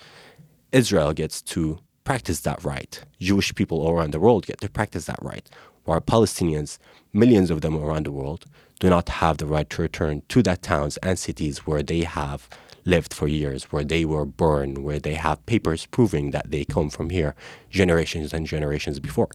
[0.72, 3.04] Israel gets to practice that right.
[3.20, 5.50] Jewish people all around the world get to practice that right,
[5.84, 6.78] while Palestinians,
[7.12, 8.46] millions of them around the world,
[8.80, 12.48] do not have the right to return to the towns and cities where they have
[12.86, 16.90] lived for years, where they were born, where they have papers proving that they come
[16.90, 17.36] from here
[17.70, 19.30] generations and generations before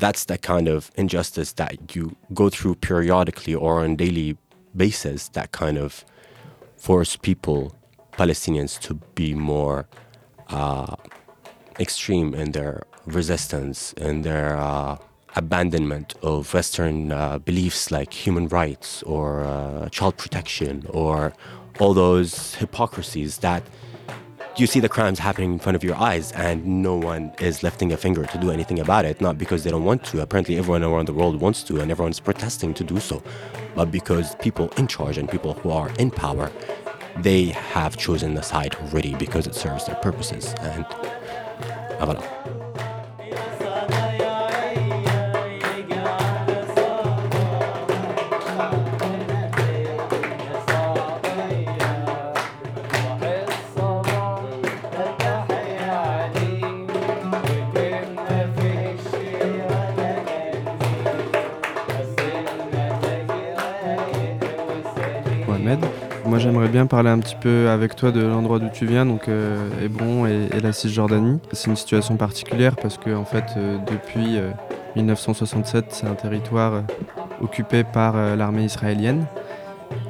[0.00, 4.36] that's the kind of injustice that you go through periodically or on daily
[4.74, 6.04] basis that kind of
[6.76, 7.74] force people
[8.12, 9.86] palestinians to be more
[10.48, 10.96] uh,
[11.78, 14.96] extreme in their resistance and their uh,
[15.36, 21.32] abandonment of western uh, beliefs like human rights or uh, child protection or
[21.78, 23.62] all those hypocrisies that
[24.56, 27.92] you see the crimes happening in front of your eyes and no one is lifting
[27.92, 30.20] a finger to do anything about it not because they don't want to.
[30.20, 33.22] Apparently everyone around the world wants to and everyone's protesting to do so.
[33.74, 36.50] But because people in charge and people who are in power
[37.18, 40.54] they have chosen the side already because it serves their purposes.
[40.60, 40.84] And
[41.98, 42.59] voilà.
[66.70, 70.26] Bien parler un petit peu avec toi de l'endroit d'où tu viens, donc euh, Hébron
[70.26, 71.38] et, la Cisjordanie.
[71.52, 74.38] C'est une situation particulière parce que, en fait, euh, depuis
[74.96, 76.84] 1967, euh, c'est un territoire
[77.40, 79.26] occupé par l'armée israélienne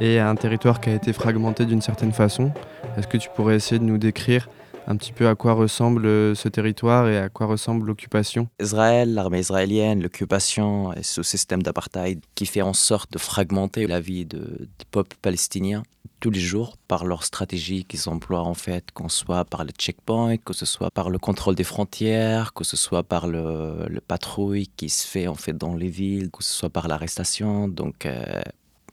[0.00, 2.52] et un territoire qui a été fragmenté d'une certaine façon.
[2.96, 4.48] Est-ce que tu pourrais essayer de nous décrire
[4.90, 9.14] un petit peu à quoi ressemble euh, ce territoire et à quoi ressemble l'occupation Israël,
[9.14, 14.26] l'armée israélienne, l'occupation et ce système d'apartheid qui fait en sorte de fragmenter la vie
[14.26, 15.84] de, du peuple palestinien
[16.18, 20.36] tous les jours par leur stratégie qu'ils emploient en fait, qu'on soit par les checkpoints,
[20.38, 24.88] que ce soit par le contrôle des frontières, que ce soit par le, patrouille qui
[24.88, 27.68] se fait en fait dans les villes, que ce soit par l'arrestation.
[27.68, 28.42] Donc euh,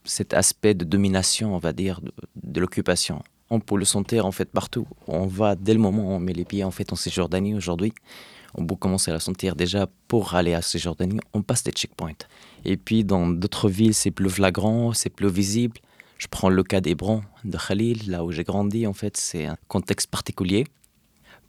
[0.03, 2.01] cet aspect de domination, on va dire,
[2.35, 4.87] de l'occupation on peut le sentir en fait partout.
[5.07, 7.93] On va dès le moment où on met les pieds en fait en Cisjordanie aujourd'hui,
[8.55, 12.25] on peut commencer à la sentir déjà pour aller à Cisjordanie, on passe des checkpoints.
[12.65, 15.77] Et puis dans d'autres villes, c'est plus flagrant, c'est plus visible.
[16.17, 19.57] Je prends le cas d'Hébron, de Khalil, là où j'ai grandi en fait, c'est un
[19.67, 20.65] contexte particulier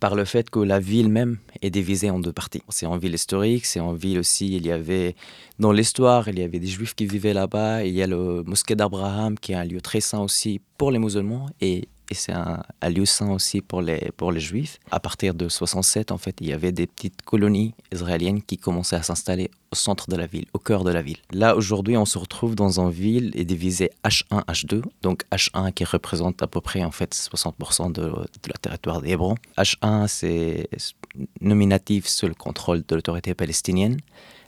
[0.00, 2.62] par le fait que la ville même est divisée en deux parties.
[2.68, 5.16] C'est en ville historique, c'est en ville aussi, il y avait,
[5.58, 8.76] dans l'histoire, il y avait des juifs qui vivaient là-bas, il y a le mosquée
[8.76, 12.62] d'Abraham qui est un lieu très saint aussi pour les musulmans et et c'est un,
[12.88, 14.78] lieu saint aussi pour les, pour les juifs.
[14.90, 18.96] À partir de 67, en fait, il y avait des petites colonies israéliennes qui commençaient
[18.96, 21.18] à s'installer au centre de la ville, au cœur de la ville.
[21.32, 24.82] Là, aujourd'hui, on se retrouve dans une ville divisée H1, H2.
[25.02, 28.10] Donc H1 qui représente à peu près en fait 60% de, de
[28.46, 29.34] la territoire d'Hébron.
[29.58, 30.68] H1, c'est
[31.42, 33.98] nominatif sous le contrôle de l'autorité palestinienne.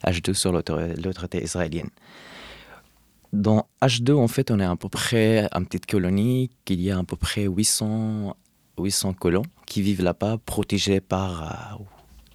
[0.07, 1.91] H2 sur l'autorité israélienne.
[3.33, 6.99] Dans H2, en fait, on est à peu près une petite colonie, qu'il y a
[6.99, 8.37] à peu près 800,
[8.79, 11.79] 800 colons qui vivent là-bas, protégés par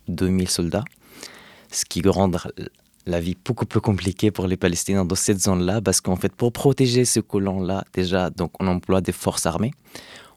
[0.07, 0.85] 2000 euh, soldats,
[1.69, 2.31] ce qui rend
[3.05, 6.53] la vie beaucoup plus compliquée pour les Palestiniens dans cette zone-là, parce qu'en fait, pour
[6.53, 9.73] protéger ces colons-là, déjà, donc on emploie des forces armées,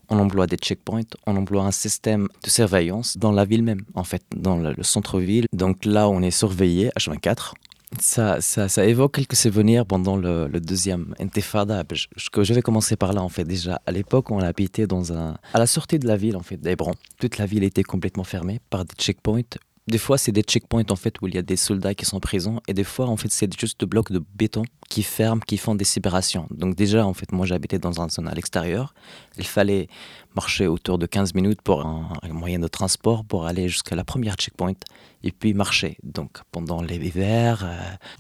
[0.09, 4.05] on emploie des checkpoints, on emploie un système de surveillance dans la ville même, en
[4.05, 5.47] fait, dans le, centre-ville.
[5.53, 7.53] Donc là, on est surveillé H24.
[8.01, 11.85] Ça, ça, ça, évoque quelques souvenirs pendant le, deuxième intifada.
[11.93, 12.07] Je,
[12.43, 13.45] je, vais commencer par là, en fait.
[13.45, 15.39] Déjà, à l'époque, on habitait dans un...
[15.55, 16.93] À la sortie de la ville, en fait, d'Hébron.
[17.19, 19.41] Toute la ville était complètement fermée par des checkpoints
[19.89, 22.21] des fois, c'est des checkpoints en fait où il y a des soldats qui sont
[22.21, 25.57] présents, et des fois, en fait, c'est juste des blocs de béton qui ferment, qui
[25.57, 26.47] font des séparations.
[26.51, 28.95] Donc déjà, en fait, moi, j'habitais dans un zone à l'extérieur.
[29.39, 29.89] Il fallait
[30.35, 34.37] marcher autour de 15 minutes pour un, moyen de transport pour aller jusqu'à la première
[34.37, 34.75] checkpoint
[35.23, 35.97] et puis marcher.
[36.03, 37.77] Donc pendant les hivers, euh,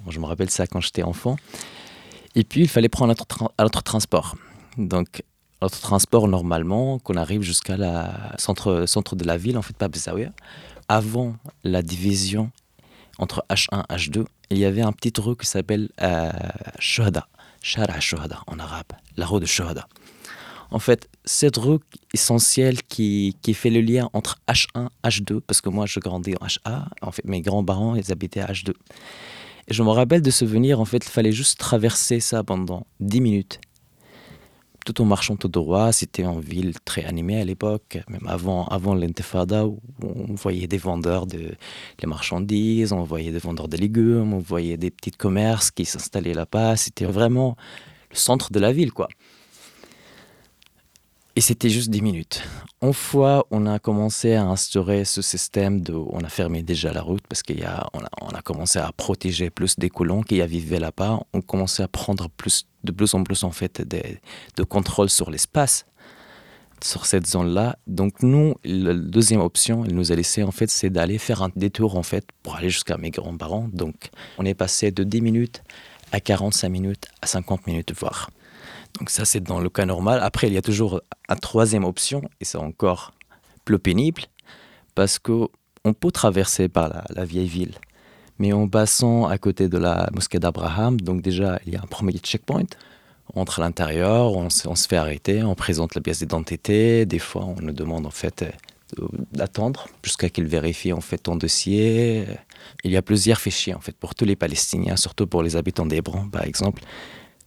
[0.08, 1.36] je me rappelle ça quand j'étais enfant.
[2.34, 3.14] Et puis il fallait prendre
[3.58, 4.36] un autre transport.
[4.78, 5.22] Donc
[5.60, 9.88] notre transport normalement, qu'on arrive jusqu'à la centre, centre de la ville, en fait, pas
[9.88, 10.32] Bezaouia
[10.88, 12.50] avant la division
[13.18, 16.30] entre H1 et H2, il y avait un petit rue qui s'appelle euh,
[16.78, 17.28] Shuhada,
[17.62, 19.86] Shara Shuhada en arabe, la rue de Shuhada.
[20.70, 21.78] En fait, cette rue
[22.12, 26.34] essentielle qui, qui, fait le lien entre H1 et H2, parce que moi je grandis
[26.40, 28.72] en HA, en fait mes grands-parents ils habitaient à H2.
[29.68, 32.86] Et je me rappelle de ce venir, en fait, il fallait juste traverser ça pendant
[33.00, 33.60] 10 minutes
[34.88, 35.92] tout en marchant tout droit.
[35.92, 40.78] C'était une ville très animée à l'époque, même avant, avant l'intifada, où on voyait des
[40.78, 41.54] vendeurs de
[42.06, 46.76] marchandises, on voyait des vendeurs de légumes, on voyait des petits commerces qui s'installaient là-bas.
[46.76, 47.56] C'était vraiment
[48.10, 49.08] le centre de la ville, quoi.
[51.38, 52.42] Et c'était juste 10 minutes.
[52.82, 55.84] Une fois, on a commencé à instaurer ce système.
[56.10, 59.78] On a fermé déjà la route parce qu'on a, on a, commencé à protéger plus
[59.78, 61.20] des colons qui vivaient là-bas.
[61.32, 63.80] On commençait à prendre plus, de plus en plus en fait
[64.56, 65.86] de contrôle sur l'espace,
[66.82, 67.78] sur cette zone-là.
[67.86, 71.50] Donc, nous, la deuxième option, elle nous a laissé en fait, c'est d'aller faire un
[71.54, 73.68] détour en fait pour aller jusqu'à mes grands-parents.
[73.72, 75.62] Donc, on est passé de 10 minutes
[76.10, 78.28] à 45 minutes à 50 minutes, voire.
[78.98, 80.20] Donc ça, c'est dans le cas normal.
[80.22, 83.12] Après, il y a toujours une troisième option, et c'est encore
[83.64, 84.22] plus pénible,
[84.94, 85.48] parce qu'on
[85.98, 87.74] peut traverser par la, vieille ville.
[88.38, 91.86] Mais en passant à côté de la mosquée d'Abraham, donc déjà, il y a un
[91.86, 92.66] premier checkpoint.
[93.34, 97.04] On entre à l'intérieur, on, se fait arrêter, on présente la pièce d'identité.
[97.04, 98.44] Des fois, on nous demande en fait
[99.32, 102.24] d'attendre jusqu'à qu'il vérifie en fait ton dossier.
[102.84, 105.84] Il y a plusieurs fichiers en fait pour tous les Palestiniens, surtout pour les habitants
[105.84, 106.82] d'Hébron par exemple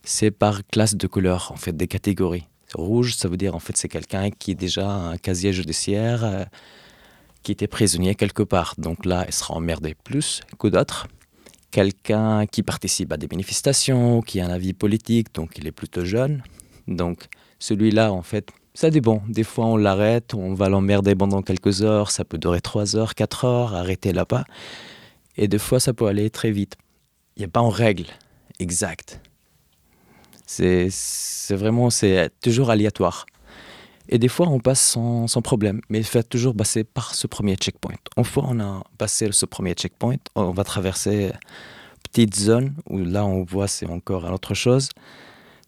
[0.03, 2.47] c'est par classe de couleur, en fait, des catégories.
[2.73, 6.45] Rouge, ça veut dire en fait c'est quelqu'un qui est déjà un casier judiciaire, euh,
[7.43, 8.75] qui était prisonnier quelque part.
[8.77, 11.07] Donc là, il sera emmerdé plus que d'autres.
[11.71, 16.05] Quelqu'un qui participe à des manifestations, qui a un avis politique, donc il est plutôt
[16.05, 16.43] jeune.
[16.87, 17.27] Donc
[17.59, 19.21] celui-là, en fait, ça dépend.
[19.27, 23.15] Des fois, on l'arrête, on va l'emmerder pendant quelques heures, ça peut durer 3 heures,
[23.15, 24.45] 4 heures, arrêter là-bas.
[25.37, 26.75] Et des fois, ça peut aller très vite.
[27.35, 28.05] Il n'y a pas en règle
[28.59, 29.19] exacte.
[30.51, 33.25] C'est vraiment, c'est toujours aléatoire.
[34.09, 37.27] Et des fois, on passe sans, sans problème, mais il faut toujours passer par ce
[37.27, 37.95] premier checkpoint.
[38.17, 41.31] Une fois on a passé ce premier checkpoint, on va traverser une
[42.03, 44.89] petite zone où là, on voit c'est encore autre chose,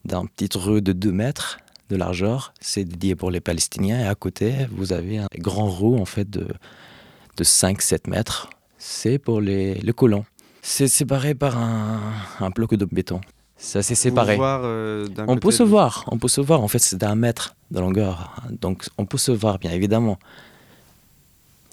[0.04, 1.60] dans une petite rue de 2 mètres
[1.90, 2.54] de largeur.
[2.60, 4.02] C'est dédié pour les Palestiniens.
[4.02, 6.48] Et à côté, vous avez un grand roue en fait de,
[7.38, 8.50] de 5-7 mètres.
[8.78, 10.26] C'est pour les, les colons.
[10.62, 12.02] C'est séparé par un,
[12.42, 13.22] un bloc de béton.
[13.64, 14.38] C'est assez séparé.
[14.42, 16.62] Euh, on peut se voir, on peut se voir.
[16.62, 20.20] En fait, c'est d'un mètre de longueur, donc on peut se voir bien évidemment.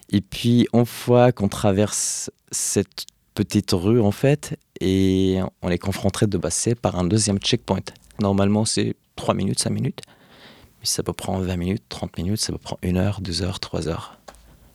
[0.09, 6.27] Et puis, une fois qu'on traverse cette petite rue, en fait, et on est confronté
[6.27, 7.79] de passer par un deuxième checkpoint.
[8.21, 10.01] Normalement, c'est 3 minutes, 5 minutes.
[10.79, 13.59] Mais ça peut prendre 20 minutes, 30 minutes, ça peut prendre 1 heure, 2 heures,
[13.59, 14.17] 3 heures,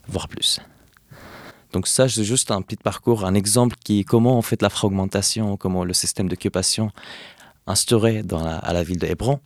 [0.07, 0.61] voire plus.
[1.73, 5.57] Donc ça, c'est juste un petit parcours, un exemple qui comment on fait la fragmentation,
[5.57, 6.91] comment le système d'occupation
[7.67, 8.23] instauré
[8.63, 9.41] à la ville de Hébron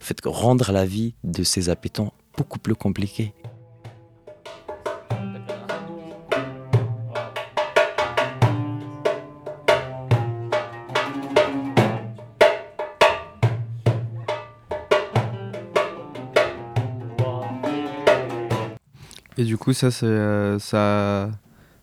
[0.00, 3.34] fait rendre la vie de ses habitants beaucoup plus compliquée.
[19.38, 21.30] Et du coup, ça, c'est, euh, ça,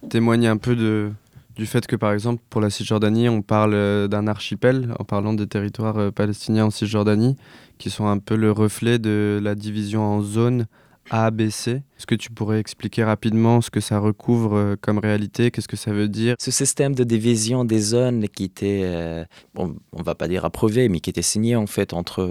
[0.10, 1.12] témoigne un peu de,
[1.56, 5.34] du fait que, par exemple, pour la Cisjordanie, on parle euh, d'un archipel en parlant
[5.34, 7.38] des territoires euh, palestiniens en Cisjordanie,
[7.78, 10.66] qui sont un peu le reflet de la division en zones
[11.12, 11.84] A, B, C.
[11.97, 15.49] Est-ce que tu pourrais expliquer rapidement ce que ça recouvre euh, comme réalité?
[15.49, 16.36] Qu'est-ce que ça veut dire?
[16.39, 19.26] Ce système de division des zones qui était,
[19.56, 22.24] on va pas dire approuvé, mais qui était signé en fait entre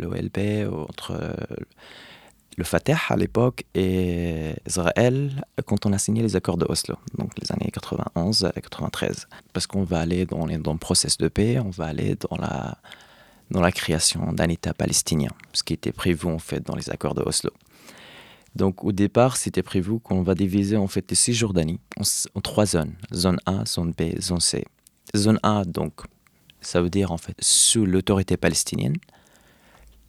[0.00, 1.36] l'OLP, entre
[2.56, 7.32] le Fatah à l'époque et Israël quand on a signé les accords de Oslo, donc
[7.40, 9.28] les années 91 et 93.
[9.52, 12.78] Parce qu'on va aller dans, dans le process de paix, on va aller dans la,
[13.50, 17.14] dans la création d'un État palestinien, ce qui était prévu en fait dans les accords
[17.14, 17.50] de Oslo.
[18.56, 22.02] Donc au départ, c'était prévu qu'on va diviser en fait les Cisjordanie en,
[22.34, 24.64] en, trois zones zone A, zone B, zone C.
[25.16, 26.02] Zone A, donc,
[26.60, 28.96] ça veut dire en fait sous l'autorité palestinienne.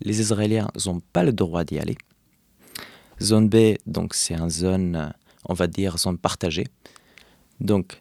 [0.01, 1.97] Les Israéliens n'ont pas le droit d'y aller.
[3.21, 5.13] Zone B, donc c'est une zone,
[5.45, 6.65] on va dire, zone partagée.
[7.59, 7.99] Donc,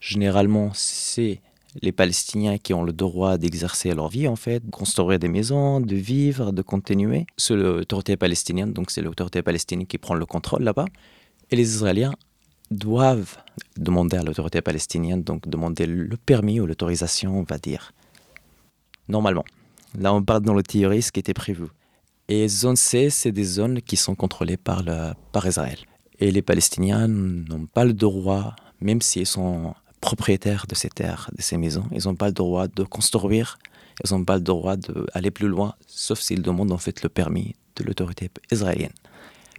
[0.00, 1.40] généralement, c'est
[1.82, 5.80] les Palestiniens qui ont le droit d'exercer leur vie, en fait, de construire des maisons,
[5.80, 7.26] de vivre, de continuer.
[7.36, 10.86] C'est l'autorité palestinienne, donc c'est l'autorité palestinienne qui prend le contrôle là-bas.
[11.50, 12.14] Et les Israéliens
[12.70, 13.36] doivent
[13.76, 17.92] demander à l'autorité palestinienne, donc demander le permis ou l'autorisation, on va dire.
[19.08, 19.44] Normalement.
[19.98, 21.66] Là, on parle dans le théorie, ce qui était prévu.
[22.28, 24.82] Et zone C, c'est des zones qui sont contrôlées par,
[25.32, 25.78] par Israël.
[26.20, 31.42] Et les Palestiniens n'ont pas le droit, même s'ils sont propriétaires de ces terres, de
[31.42, 33.58] ces maisons, ils n'ont pas le droit de construire,
[34.04, 37.54] ils n'ont pas le droit d'aller plus loin, sauf s'ils demandent en fait le permis
[37.76, 38.92] de l'autorité israélienne.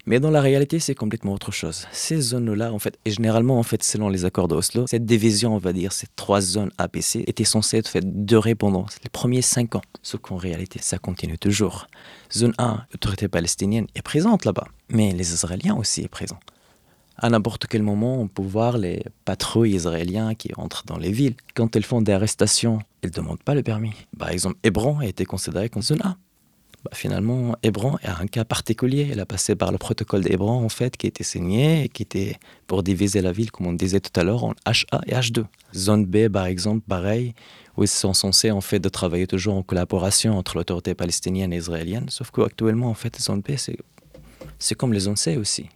[0.08, 1.88] Mais dans la réalité, c'est complètement autre chose.
[1.92, 5.58] Ces zones-là, en fait, et généralement, en fait, selon les accords d'Oslo, cette division, on
[5.58, 9.76] va dire, ces trois zones ABC, était censée être fait, durer pendant les premiers cinq
[9.76, 9.82] ans.
[10.04, 11.88] Ce qu'en réalité, ça continue toujours.
[12.32, 16.40] Zone 1, l'autorité palestinienne est présente là-bas, mais les Israéliens aussi sont présents.
[17.18, 21.36] À n'importe quel moment, on peut voir les patrouilles israéliens qui entrent dans les villes.
[21.56, 23.94] Quand elles font des arrestations, elles ne demandent pas le permis.
[24.20, 26.18] Par exemple, Hébron a été considéré comme zone A.
[26.86, 29.10] Bah, finalement, Hébron est un cas particulier.
[29.12, 32.38] Elle a passé par le protocole d'Hébron, en fait, qui était signé et qui était
[32.68, 35.46] pour diviser la ville, comme on disait tout à l'heure, en HA et H2.
[35.74, 37.34] Zone B, par exemple, pareil,
[37.76, 41.58] où ils sont censés, en fait, de travailler toujours en collaboration entre l'autorité palestinienne et
[41.58, 42.08] israélienne.
[42.10, 43.78] Sauf qu'actuellement, en fait, zone B, c'est,
[44.60, 45.70] c'est comme les zones C aussi.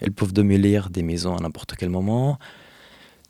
[0.00, 2.38] Elles peuvent démolir des maisons à n'importe quel moment.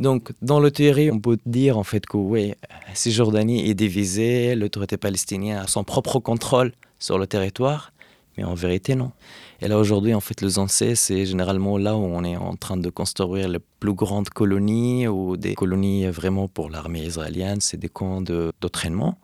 [0.01, 2.55] Donc, dans le théorie, on peut dire en fait que oui,
[2.95, 7.92] Cisjordanie est divisée, l'autorité palestinienne a son propre contrôle sur le territoire,
[8.36, 9.12] mais en vérité, non.
[9.61, 12.76] Et là, aujourd'hui, en fait, le Zancé, c'est généralement là où on est en train
[12.76, 17.88] de construire les plus grandes colonies ou des colonies vraiment pour l'armée israélienne, c'est des
[17.88, 19.16] camps d'entraînement.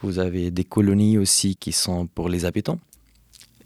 [0.00, 2.78] Vous avez des colonies aussi qui sont pour les habitants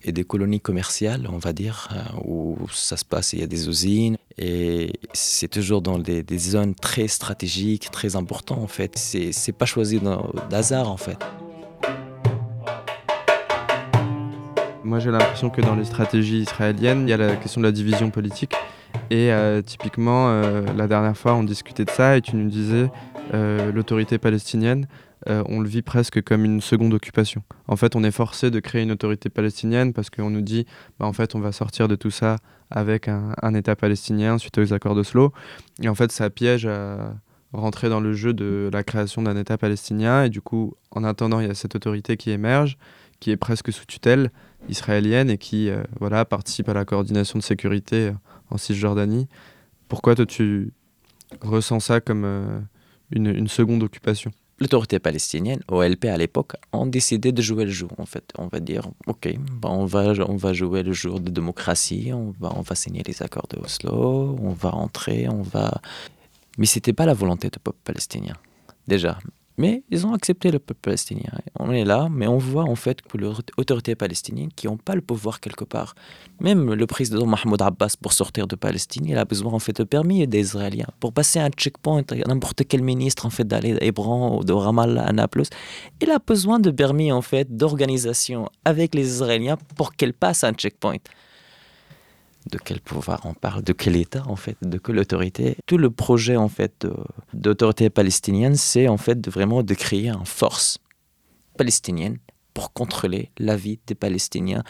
[0.02, 3.46] et des colonies commerciales, on va dire, euh, où ça se passe, il y a
[3.46, 8.96] des usines, et c'est toujours dans des, zones très stratégiques, très importantes, en fait.
[8.96, 10.00] C'est pas choisi
[10.48, 11.18] d'hasard, en fait.
[14.84, 17.72] Moi, j'ai l'impression que dans les stratégies israéliennes, il y a la question de la
[17.72, 18.54] division politique.
[19.10, 22.90] Et euh, typiquement, euh, la dernière fois, on discutait de ça et tu nous disais
[23.74, 24.86] l'autorité palestinienne
[25.28, 27.42] euh, on le vit presque comme une seconde occupation.
[27.66, 30.64] En fait, on est forcé de créer une autorité palestinienne parce qu'on nous dit,
[30.98, 32.36] bah, en fait, on va sortir de tout ça
[32.70, 35.32] avec un, État palestinien suite aux accords d'Oslo.
[35.82, 37.14] Et en fait, ça piège à
[37.52, 40.24] rentrer dans le jeu de la création d'un État palestinien.
[40.24, 42.78] Et du coup, en attendant, il y a cette autorité qui émerge,
[43.20, 44.30] qui est presque sous tutelle
[44.68, 48.12] israélienne et qui euh, voilà, participe à la coordination de sécurité
[48.50, 49.28] en Cisjordanie.
[49.88, 50.72] Pourquoi toi, tu
[51.42, 52.60] ressens ça comme euh,
[53.10, 54.30] une seconde occupation?
[54.60, 57.88] L'autorité palestinienne, OLP à l'époque, ont décidé de jouer le jeu.
[57.98, 59.28] En fait, on va dire, ok,
[59.62, 63.22] on, va, on va jouer le jour de démocratie, on va, on va signer les
[63.22, 65.80] accords de Oslo, on va entrer, on va.
[66.58, 68.34] Mais c'était pas la volonté du peuple palestinien,
[68.86, 69.18] déjà.
[69.58, 71.32] Mais ils ont accepté le peuple palestinien.
[71.58, 75.00] On est là, mais on voit en fait que l'autorité palestinienne, qui n'ont pas le
[75.00, 75.96] pouvoir quelque part,
[76.40, 79.84] même le président Mahmoud Abbas, pour sortir de Palestine, il a besoin en fait de
[79.84, 80.86] permis des Israéliens.
[81.00, 85.04] Pour passer un checkpoint, n'importe quel ministre en fait d'aller à Hébron ou de Ramallah
[85.04, 85.42] à Naples,
[86.00, 90.52] il a besoin de permis en fait d'organisation avec les Israéliens pour qu'elle passe un
[90.52, 90.98] checkpoint
[92.50, 95.56] de quel pouvoir on parle, de quel État en fait, de quelle autorité.
[95.66, 96.86] Tout le projet en fait
[97.34, 100.78] d'autorité palestinienne, c'est en fait vraiment de créer une force
[101.56, 102.18] palestinienne
[102.54, 104.62] pour contrôler la vie des Palestiniens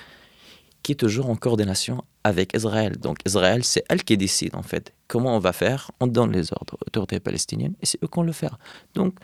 [0.83, 2.97] qui est toujours en coordination avec Israël.
[2.99, 5.91] Donc Israël, c'est elle qui décide en fait comment on va faire.
[6.01, 8.59] On donne les ordres aux autorités palestiniennes et c'est eux qui vont le faire.
[8.95, 9.15] Donc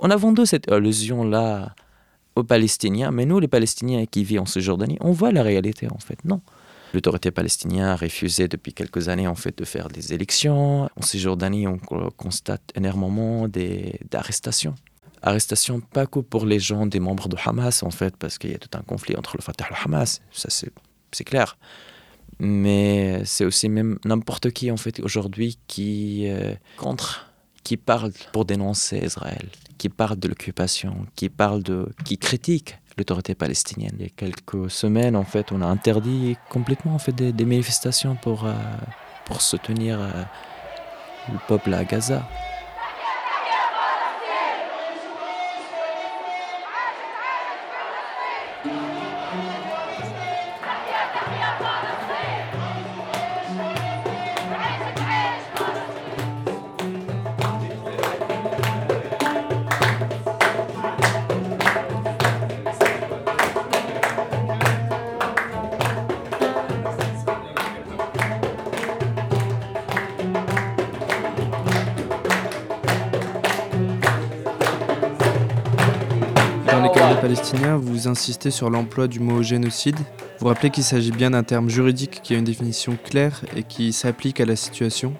[0.00, 1.74] on a vendu cette illusion là
[2.34, 5.98] aux Palestiniens, mais nous les Palestiniens qui vivent en Cisjordanie, on voit la réalité en
[5.98, 6.24] fait.
[6.24, 6.40] Non.
[6.94, 10.84] L'autorité palestinienne a refusé depuis quelques années en fait de faire des élections.
[10.84, 11.78] En Cisjordanie, on
[12.16, 13.46] constate énormément
[14.10, 14.74] d'arrestations.
[15.22, 18.54] Arrestations pas que pour les gens des membres de Hamas en fait, parce qu'il y
[18.54, 21.58] a tout un conflit entre le Fatah et le Hamas, ça c'est clair.
[22.38, 27.32] Mais c'est aussi même n'importe qui en fait aujourd'hui qui euh, contre,
[27.64, 33.34] qui parle pour dénoncer Israël, qui parle de l'occupation, qui parle de, qui critique l'autorité
[33.34, 33.92] palestinienne.
[33.98, 38.16] Il y a quelques semaines, en fait, on a interdit complètement en fait, des, manifestations
[38.16, 38.52] pour, euh,
[39.24, 40.10] pour soutenir euh,
[41.32, 42.28] le peuple à Gaza.
[78.18, 79.94] Insistez sur l'emploi du mot génocide.
[80.40, 83.92] Vous rappelez qu'il s'agit bien d'un terme juridique qui a une définition claire et qui
[83.92, 85.14] s'applique à la situation.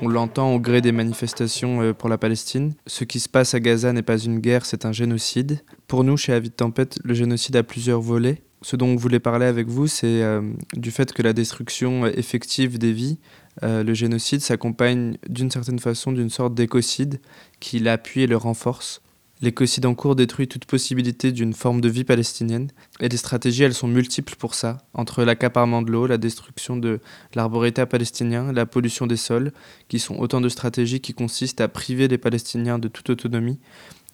[0.00, 2.74] On l'entend au gré des manifestations euh, pour la Palestine.
[2.86, 5.64] Ce qui se passe à Gaza n'est pas une guerre, c'est un génocide.
[5.88, 8.44] Pour nous, chez Avis de Tempête, le génocide a plusieurs volets.
[8.62, 10.40] Ce dont on voulait parler avec vous, c'est euh,
[10.76, 13.18] du fait que la destruction effective des vies,
[13.64, 17.20] euh, le génocide, s'accompagne d'une certaine façon d'une sorte d'écocide
[17.58, 19.02] qui l'appuie et le renforce.
[19.42, 22.70] L'écocide en cours détruit toute possibilité d'une forme de vie palestinienne,
[23.00, 27.00] et les stratégies, elles sont multiples pour ça, entre l'accaparement de l'eau, la destruction de
[27.34, 29.52] l'arboreté palestinien, la pollution des sols,
[29.88, 33.58] qui sont autant de stratégies qui consistent à priver les Palestiniens de toute autonomie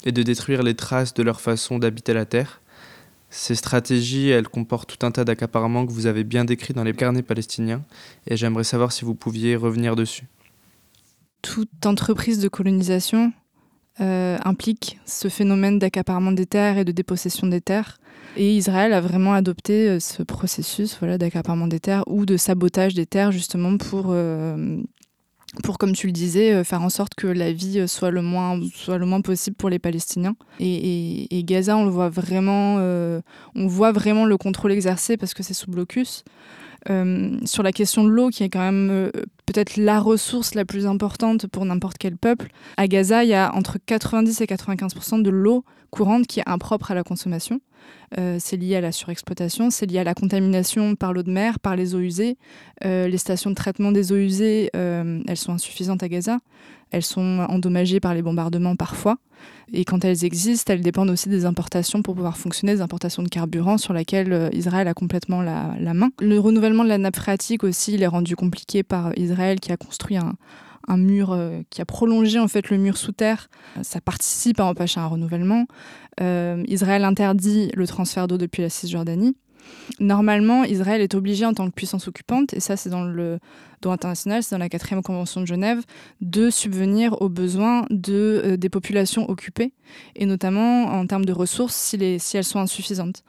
[0.04, 2.60] et de détruire les traces de leur façon d'habiter la terre.
[3.30, 6.94] Ces stratégies, elles comportent tout un tas d'accaparements que vous avez bien décrits dans les
[6.94, 7.82] carnets palestiniens,
[8.26, 10.26] et j'aimerais savoir si vous pouviez revenir dessus.
[11.42, 13.32] Toute entreprise de colonisation
[14.01, 17.99] euh, implique ce phénomène d'accaparement des terres et de dépossession des terres.
[18.36, 22.95] Et Israël a vraiment adopté euh, ce processus voilà, d'accaparement des terres ou de sabotage
[22.95, 24.78] des terres justement pour, euh,
[25.62, 28.97] pour comme tu le disais, faire en sorte que la vie soit le moins, soit
[28.97, 30.36] le moins possible pour les Palestiniens.
[30.59, 32.76] Et, Gaza, on le voit vraiment,
[33.55, 36.24] on voit vraiment le contrôle exercé parce que c'est sous blocus.
[36.91, 39.11] Euh, sur la question de l'eau, qui est quand même euh,
[39.47, 43.55] peut-être la ressource la plus importante pour n'importe quel peuple, à Gaza, il y a
[43.55, 47.61] entre 90 et 95% de l'eau courante qui est impropre à la consommation.
[48.18, 51.59] Euh, c'est lié à la surexploitation, c'est lié à la contamination par l'eau de mer,
[51.59, 52.37] par les eaux usées.
[52.85, 56.39] Euh, les stations de traitement des eaux usées, euh, elles sont insuffisantes à Gaza.
[56.91, 59.16] Elles sont endommagées par les bombardements parfois.
[59.72, 63.28] Et quand elles existent, elles dépendent aussi des importations pour pouvoir fonctionner, des importations de
[63.28, 66.11] carburant sur lesquelles Israël a complètement la, la main.
[66.20, 69.78] Le renouvellement de la nappe phréatique aussi, il est rendu compliqué par Israël qui a
[69.78, 70.35] construit un,
[70.89, 73.49] un mur euh, qui a prolongé en fait le mur sous terre.
[73.83, 75.66] Ça participe à empêcher un renouvellement.
[76.20, 79.37] Euh, Israël interdit le transfert d'eau depuis la Cisjordanie.
[80.01, 83.39] Normalement, Israël est obligé en tant que puissance occupante, et ça c'est dans le
[83.80, 85.83] droit international, c'est dans la quatrième convention de Genève,
[86.20, 89.72] de subvenir aux besoins de, euh, des populations occupées,
[90.16, 93.24] et notamment en termes de ressources si, les, si elles sont insuffisantes.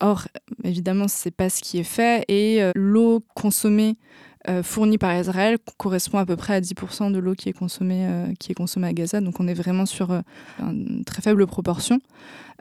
[0.00, 0.26] Or,
[0.64, 4.31] évidemment, ce n'est pas ce qui est fait, et euh, l'eau consommée euh,
[4.62, 8.32] fournie par Israël correspond à peu près à 10% de l'eau qui, est consommée, euh,
[8.38, 9.20] qui est consommée à Gaza.
[9.20, 10.20] Donc on est vraiment sur euh,
[10.60, 12.00] une très faible proportion.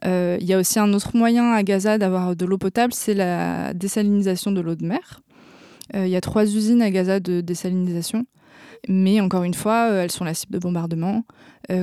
[0.05, 3.13] Euh, Il y a aussi un autre moyen à Gaza d'avoir de l'eau potable, c'est
[3.13, 5.21] la désalinisation de l'eau de mer.
[5.93, 8.25] Il y a trois usines à Gaza de désalinisation.
[8.87, 11.25] Mais encore une fois, elles sont la cible de bombardements.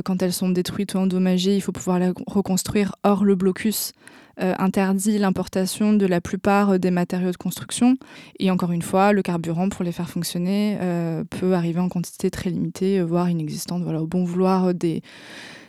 [0.07, 2.95] quand elles sont détruites ou endommagées, il faut pouvoir les reconstruire.
[3.03, 7.97] Or, le blocus euh, interdit l'importation de la plupart des matériaux de construction.
[8.39, 12.31] Et encore une fois, le carburant, pour les faire fonctionner, euh, peut arriver en quantité
[12.31, 15.03] très limitée, voire inexistante, voilà, au bon vouloir des,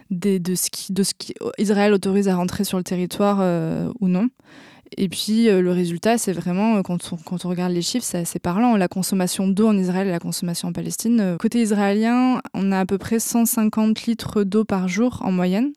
[0.10, 3.92] des, de, ce qui, de ce qui Israël autorise à rentrer sur le territoire euh,
[4.00, 4.30] ou non.
[4.98, 8.18] Et puis euh, le résultat, c'est vraiment, quand on, quand on regarde les chiffres, c'est
[8.18, 8.76] assez parlant.
[8.76, 11.20] La consommation d'eau en Israël et la consommation en Palestine.
[11.20, 15.72] Euh, côté israélien, on a à peu près 150 litres d'eau par jour en moyenne.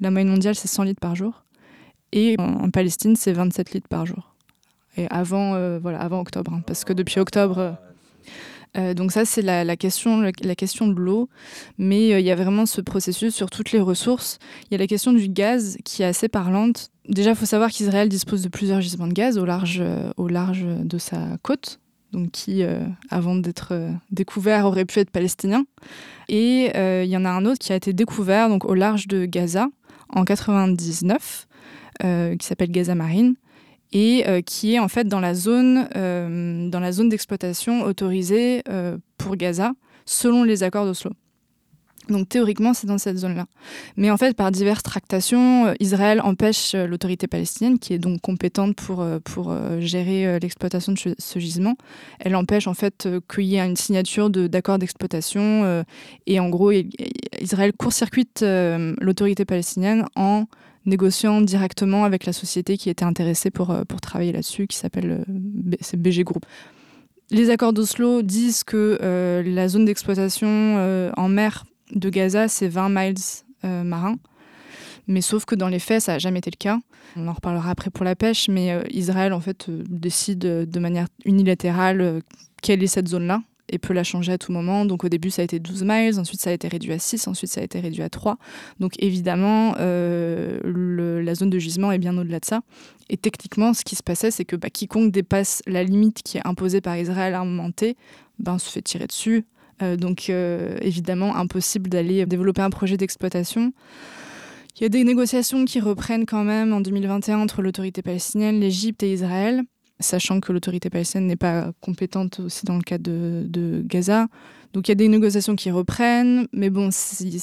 [0.00, 1.44] La moyenne mondiale, c'est 100 litres par jour.
[2.12, 4.34] Et en, Palestine, c'est 27 litres par jour.
[4.96, 7.76] Et avant, euh, voilà, avant octobre, hein, parce que depuis octobre.
[8.76, 11.28] Euh, donc ça, c'est la, question, la, question de l'eau.
[11.78, 14.38] Mais il euh, y a vraiment ce processus sur toutes les ressources.
[14.64, 16.90] Il y a la question du gaz qui est assez parlante.
[17.10, 20.28] Déjà, il faut savoir qu'Israël dispose de plusieurs gisements de gaz au large, euh, au
[20.28, 21.80] large de sa côte,
[22.12, 25.64] donc qui, euh, avant d'être euh, découvert, aurait pu être palestinien.
[26.28, 29.24] Et il y en a un autre qui a été découvert donc, au large de
[29.24, 29.66] Gaza
[30.10, 31.48] en 99,
[32.00, 33.34] qui s'appelle Gaza Marine
[33.92, 38.98] et euh, qui est en fait dans la zone, euh, dans zone d'exploitation autorisée euh,
[39.18, 39.72] pour Gaza
[40.06, 41.10] selon les accords d'Oslo.
[42.08, 43.46] Donc théoriquement, c'est dans cette zone-là.
[43.96, 49.06] Mais en fait, par diverses tractations, Israël empêche l'autorité palestinienne, qui est donc compétente pour,
[49.22, 51.76] pour gérer l'exploitation de ce gisement,
[52.18, 55.84] elle empêche en fait qu'il y ait une signature d'accords d'exploitation.
[56.26, 56.72] et en gros,
[57.38, 60.46] Israël court-circuite l'autorité palestinienne en
[60.86, 66.24] négociant directement avec la société qui était intéressée pour, pour travailler là-dessus, qui s'appelle BG
[66.24, 66.46] Group.
[67.32, 71.64] Les accords d'Oslo disent que euh, la zone d'exploitation euh, en mer
[71.94, 73.14] de Gaza, c'est 20 miles
[73.64, 74.16] euh, marins.
[75.06, 76.78] Mais sauf que dans les faits, ça n'a jamais été le cas.
[77.16, 82.22] On en reparlera après pour la pêche, mais Israël, en fait, décide de manière unilatérale
[82.62, 84.84] quelle est cette zone-là et peut la changer à tout moment.
[84.84, 87.28] Donc au début, ça a été 12 miles, ensuite ça a été réduit à 6,
[87.28, 88.36] ensuite ça a été réduit à 3.
[88.80, 92.60] Donc évidemment, euh, la zone de gisement est bien au-delà de ça.
[93.08, 96.46] Et techniquement, ce qui se passait, c'est que bah, quiconque dépasse la limite qui est
[96.46, 97.96] imposée par Israël à un moment T,
[98.58, 99.44] se fait tirer dessus.
[99.82, 103.72] Euh, donc euh, évidemment, impossible d'aller développer un projet d'exploitation.
[104.76, 109.02] Il y a des négociations qui reprennent quand même en 2021 entre l'autorité palestinienne, l'Égypte
[109.02, 109.62] et Israël
[110.00, 114.28] sachant que l'autorité palestinienne n'est pas compétente aussi dans le cas de, Gaza.
[114.72, 117.40] Donc il y a des négociations qui reprennent, mais bon, c'est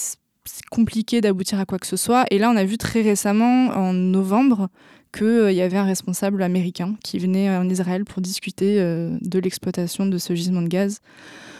[0.71, 2.25] compliqué d'aboutir à quoi que ce soit.
[2.31, 4.69] Et là, on a vu très récemment, en novembre,
[5.13, 9.39] qu'il euh, y avait un responsable américain qui venait en Israël pour discuter euh, de
[9.39, 10.99] l'exploitation de ce gisement de gaz.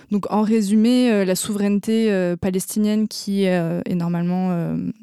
[0.10, 4.38] Donc en résumé, euh, la souveraineté euh, palestinienne qui euh, est normalement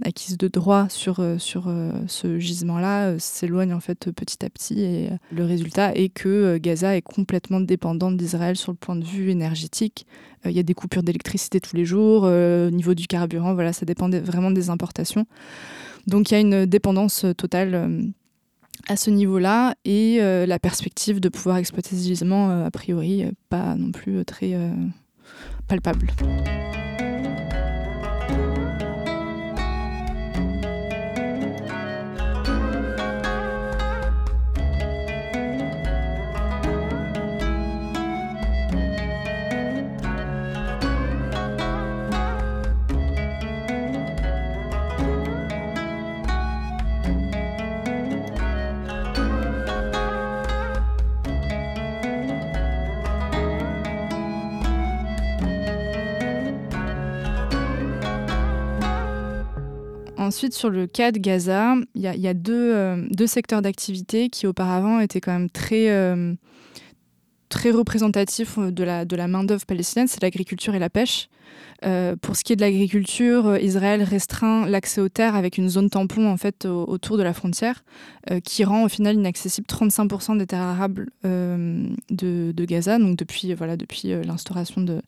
[0.02, 1.72] acquise de droit sur, sur
[2.06, 7.02] ce gisement-là s'éloigne en fait petit à petit et le résultat est que Gaza est
[7.02, 10.06] complètement dépendante d'Israël sur le point de vue énergétique.
[10.44, 13.86] Il y a des coupures d'électricité tous les jours, au niveau du carburant, voilà, ça
[13.86, 15.26] dépend vraiment des importations.
[16.06, 18.12] Donc il y a une dépendance totale
[18.88, 23.24] à ce niveau-là et euh, la perspective de pouvoir exploiter ce gisement, euh, a priori,
[23.48, 24.70] pas non plus très euh,
[25.68, 26.08] palpable.
[60.50, 65.20] Sur le cas de Gaza, il y, a, euh, deux, secteurs d'activité qui auparavant étaient
[65.20, 66.34] quand même très, euh,
[67.48, 71.28] très représentatifs de la, de la main-d'œuvre palestinienne, c'est l'agriculture et la pêche.
[71.84, 75.88] Euh, pour ce qui est de l'agriculture, Israël restreint l'accès aux terres avec une zone
[75.88, 77.84] tampon en fait autour de la frontière,
[78.42, 83.76] qui rend au final inaccessible 35% des terres arables de, de, Gaza, donc depuis, voilà,
[83.76, 85.00] depuis l'instauration de,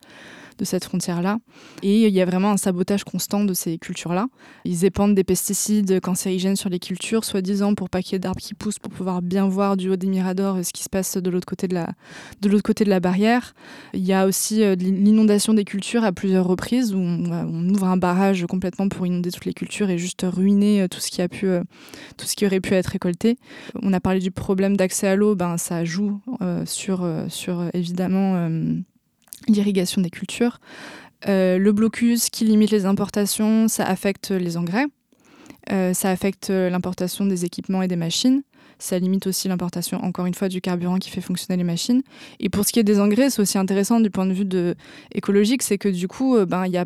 [0.58, 1.38] de cette frontière-là.
[1.82, 4.26] Et il y a vraiment un sabotage constant de ces cultures-là.
[4.64, 8.40] Ils épandent des pesticides cancérigènes sur les cultures, soi-disant pour pas qu'il y ait d'arbres
[8.40, 11.30] qui poussent, pour pouvoir bien voir du haut des miradors ce qui se passe de
[11.30, 11.92] l'autre côté de la,
[12.40, 13.54] de l'autre côté de la barrière.
[13.94, 17.96] Il y a aussi euh, l'inondation des cultures à plusieurs reprises, où on, ouvre un
[17.96, 21.28] barrage complètement pour inonder toutes les cultures et juste ruiner euh, tout ce qui, a
[21.28, 21.62] pu, euh,
[22.16, 23.38] tout ce qui aurait pu être récolté.
[23.82, 26.20] On a parlé du problème d'accès à l'eau, ben, ça joue
[26.64, 28.48] sur, sur évidemment
[29.48, 30.58] l'irrigation des cultures.
[31.28, 34.86] Euh, le blocus qui limite les importations, ça affecte les engrais,
[35.72, 38.42] euh, ça affecte l'importation des équipements et des machines,
[38.78, 42.02] ça limite aussi l'importation, encore une fois, du carburant qui fait fonctionner les machines.
[42.40, 44.46] Et pour ce qui est des engrais, c'est aussi intéressant du point de vue
[45.12, 46.84] écologique, c'est que du coup, euh, ben, y a,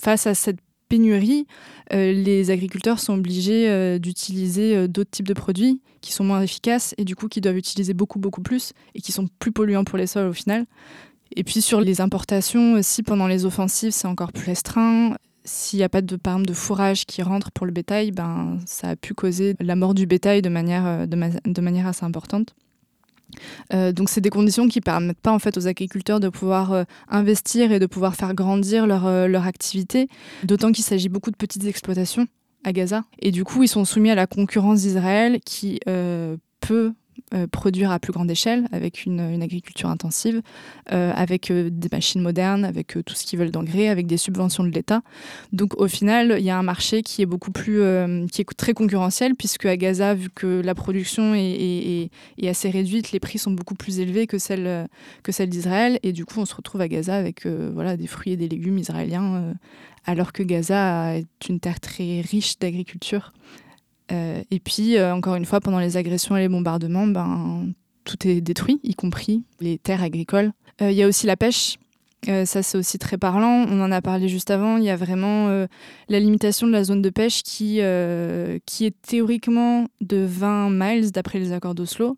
[0.00, 1.46] face à cette pénurie,
[1.90, 7.16] les agriculteurs sont obligés d'utiliser d'autres types de produits qui sont moins efficaces et du
[7.16, 10.28] coup qui doivent utiliser beaucoup beaucoup plus et qui sont plus polluants pour les sols
[10.28, 10.66] au final.
[11.34, 15.16] Et puis sur les importations aussi, pendant les offensives, c'est encore plus restreint.
[15.44, 18.96] S'il n'y a pas de, de fourrage qui rentre pour le bétail, ben, ça a
[18.96, 22.54] pu causer la mort du bétail de manière, euh, de, manière assez importante.
[23.72, 26.84] Euh, donc c'est des conditions qui permettent pas en fait aux agriculteurs de pouvoir euh,
[27.08, 30.08] investir et de pouvoir faire grandir leur, leur activité,
[30.44, 32.26] d'autant qu'il s'agit beaucoup de petites exploitations
[32.62, 33.04] à Gaza.
[33.18, 35.80] Et du coup, ils sont soumis à la concurrence d'Israël qui
[36.60, 36.94] peut
[37.32, 40.40] euh, produire à plus grande échelle, avec une, agriculture intensive,
[40.92, 44.62] euh, avec euh, des machines modernes, avec tout ce qu'ils veulent d'engrais, avec des subventions
[44.62, 45.02] de l'État.
[45.52, 47.80] Donc au final, il y a un marché qui est beaucoup plus,
[48.30, 52.10] qui est très concurrentiel, puisque à Gaza, vu que la production est,
[52.44, 54.86] assez réduite, les prix sont beaucoup plus élevés que celles
[55.22, 58.34] que celle d'Israël, et du coup, on se retrouve à Gaza avec voilà des fruits
[58.34, 59.54] et des légumes israéliens,
[60.04, 63.32] alors que Gaza est une terre très riche d'agriculture.
[64.12, 67.68] Euh, et puis, euh, encore une fois, pendant les agressions et les bombardements, ben,
[68.04, 70.52] tout est détruit, y compris les terres agricoles.
[70.82, 71.76] Euh, il y a aussi la pêche.
[72.26, 73.66] ça, c'est aussi très parlant.
[73.68, 74.78] On en a parlé juste avant.
[74.78, 75.66] Il y a vraiment
[76.08, 77.80] la limitation de la zone de pêche qui,
[78.64, 82.16] qui est théoriquement de 20 miles d'après les accords d'Oslo.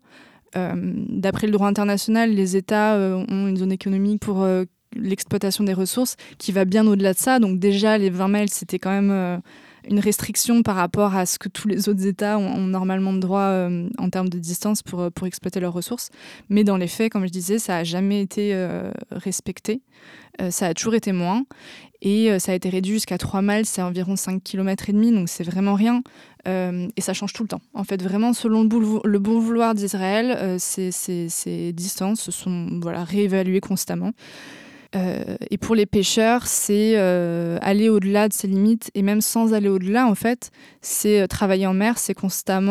[0.55, 4.47] d'après le droit international, les États ont une zone économique pour
[4.95, 7.39] l'exploitation des ressources qui va bien au-delà de ça.
[7.39, 9.41] Donc déjà, les 20 miles, c'était quand même
[9.89, 13.41] une restriction par rapport à ce que tous les autres États ont, normalement de droit
[13.41, 16.09] euh, en termes de distance pour, euh, pour exploiter leurs ressources.
[16.49, 19.81] Mais dans les faits, comme je disais, ça n'a jamais été euh, respecté.
[20.49, 21.43] ça a toujours été moins.
[22.03, 25.29] Et ça a été réduit jusqu'à 3 miles, c'est environ 5 km et demi, donc
[25.29, 26.03] c'est vraiment rien.
[26.45, 27.61] et ça change tout le temps.
[27.73, 33.61] En fait, vraiment, selon le, bon vouloir d'Israël, ces, ces, ces, distances sont voilà, réévaluées
[33.61, 34.11] constamment.
[34.95, 38.91] Euh, et pour les pêcheurs, c'est euh, aller au-delà de ses limites.
[38.95, 42.67] Et même sans aller au-delà, en fait, c'est euh, travailler en mer, c'est constamment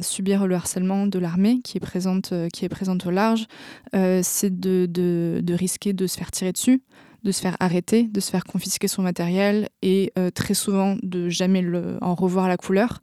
[0.00, 3.46] subir le harcèlement de l'armée qui, est présente, qui est présente au large.
[3.92, 6.82] c'est de, de, de, risquer de se faire tirer dessus,
[7.22, 11.64] de se faire arrêter, de se faire confisquer son matériel et très souvent de jamais
[12.00, 13.00] en revoir la couleur.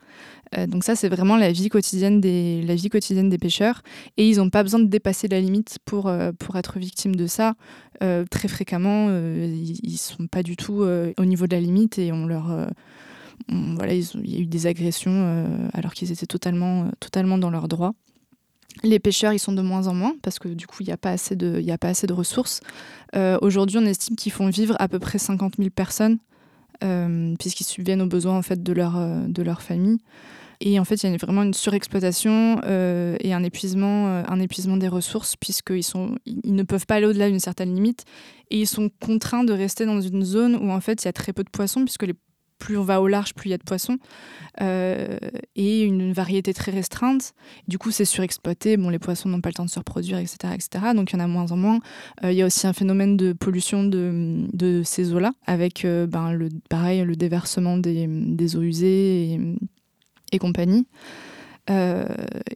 [0.57, 3.81] Euh, donc ça, c'est vraiment la vie quotidienne des, la vie quotidienne des pêcheurs.
[4.17, 7.27] Et ils n'ont pas besoin de dépasser la limite pour, euh, pour être victimes de
[7.27, 7.55] ça.
[8.01, 12.11] Euh, très fréquemment, ils ne sont pas du tout au niveau de la limite et
[12.11, 12.67] on leur...
[13.47, 17.93] voilà, il y a eu des agressions alors qu'ils étaient totalement, totalement dans leurs droits.
[18.83, 20.97] Les pêcheurs, ils sont de moins en moins parce que du coup, il n'y a,
[20.97, 22.59] pas assez de, a pas assez de ressources.
[23.41, 26.17] Aujourd'hui, on estime qu'ils font vivre à peu près 50 000 personnes
[27.39, 29.99] puisqu'ils subviennent aux besoins en fait, de, leur, de leur famille.
[30.65, 34.39] Et en fait, il y a vraiment une surexploitation euh, et un épuisement, euh, un
[34.39, 38.05] épuisement des ressources, puisqu'ils sont, ils ne peuvent pas aller au-delà d'une certaine limite.
[38.49, 41.13] Et ils sont contraints de rester dans une zone où en fait, il y a
[41.13, 42.05] très peu de poissons, puisque
[42.59, 43.97] plus on va au large, plus il y a de poissons.
[44.61, 45.17] Euh,
[45.57, 47.33] et une variété très restreinte.
[47.67, 48.77] Du coup, c'est surexploité.
[48.77, 50.53] Bon, les poissons n'ont pas le temps de se reproduire, etc.
[50.53, 50.93] etc.
[50.95, 51.79] donc, il y en a moins en moins.
[52.23, 57.01] il y a aussi un phénomène de pollution de, ces eaux-là, avec ben, le, pareil,
[57.01, 59.57] le déversement des, eaux usées.
[60.33, 60.85] Et compagnie.
[61.69, 62.05] Euh,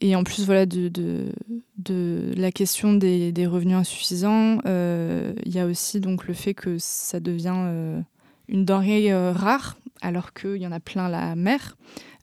[0.01, 5.59] et en plus, voilà, de, de, la question des, des revenus insuffisants, euh, il y
[5.59, 8.01] a aussi donc le fait que ça devient euh,
[8.49, 11.77] une denrée rare, alors qu'il y en a plein la mer,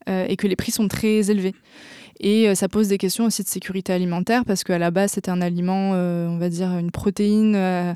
[0.07, 1.55] et que les prix sont très élevés.
[2.19, 5.41] Et ça pose des questions aussi de sécurité alimentaire, parce qu'à la base, c'était un
[5.41, 7.95] aliment, on va dire, une protéine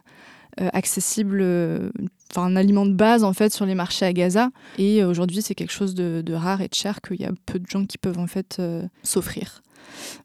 [0.57, 1.91] accessible,
[2.32, 4.49] enfin un aliment de base en fait sur les marchés à Gaza.
[4.77, 7.59] Et euh, aujourd'hui, c'est quelque chose de, rare et de cher qu'il y a peu
[7.59, 9.61] de gens qui peuvent en fait euh, s'offrir.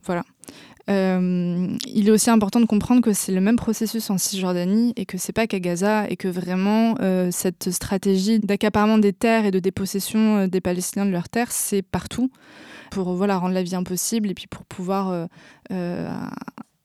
[0.04, 0.24] Voilà.
[0.90, 5.06] Euh, il est aussi important de comprendre que c'est le même processus en Cisjordanie et
[5.06, 6.96] que c'est pas qu'à Gaza et que vraiment
[7.30, 12.30] cette stratégie d'accaparement des terres et de dépossession des Palestiniens de leurs terres, c'est partout
[12.90, 15.26] pour voilà rendre la vie impossible et puis pour pouvoir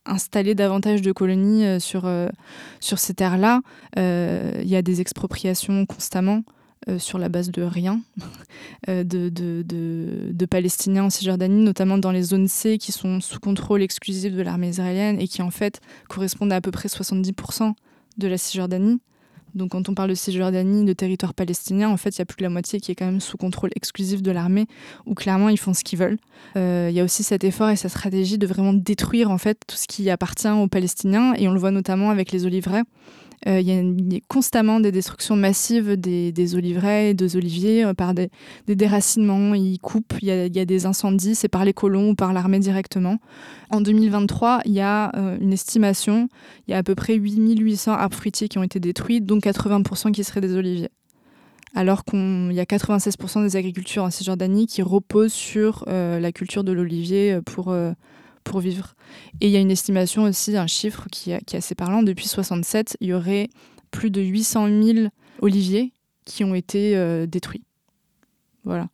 [0.05, 2.29] installer davantage de colonies euh, sur, euh,
[2.79, 3.61] sur ces terres-là.
[3.97, 6.43] Euh, il y a des expropriations constamment.
[6.97, 8.01] sur la base de rien,
[8.87, 13.39] de, de, de, de, Palestiniens en Cisjordanie, notamment dans les zones C qui sont sous
[13.39, 17.73] contrôle exclusif de l'armée israélienne et qui en fait correspondent à à peu près 70%
[18.17, 18.99] de la Cisjordanie.
[19.55, 22.37] Donc quand on parle de Cisjordanie, de territoire palestinien, en fait, il y a plus
[22.37, 24.67] de la moitié qui est quand même sous contrôle exclusif de l'armée,
[25.05, 26.17] où clairement ils font ce qu'ils veulent.
[26.57, 29.59] Euh, il y a aussi cet effort et cette stratégie de vraiment détruire en fait
[29.67, 32.83] tout ce qui appartient aux Palestiniens, et on le voit notamment avec les oliveraies.
[33.47, 38.13] Euh, il y, a constamment des destructions massives des, oliveraies et des oliviers euh, par
[38.13, 38.29] des,
[38.67, 39.53] déracinements.
[39.55, 43.17] Ils coupent, il y, a, des incendies, c'est par les colons ou par l'armée directement.
[43.69, 46.27] En 2023, il y a euh, une estimation,
[46.67, 50.11] il y a à peu près 8800 arbres fruitiers qui ont été détruits, dont 80%
[50.11, 50.89] qui seraient des oliviers
[51.75, 56.71] alors qu'il y a 96% des agricultures en Cisjordanie qui reposent sur la culture de
[56.71, 57.71] l'olivier pour,
[58.43, 58.95] pour vivre.
[59.41, 62.03] Et il y a une estimation aussi, un chiffre qui, est assez parlant.
[62.03, 63.49] Depuis 67, il y aurait
[63.91, 65.07] plus de 800 000
[65.41, 65.93] oliviers
[66.25, 67.63] qui ont été euh, détruits.
[68.63, 68.87] Voilà.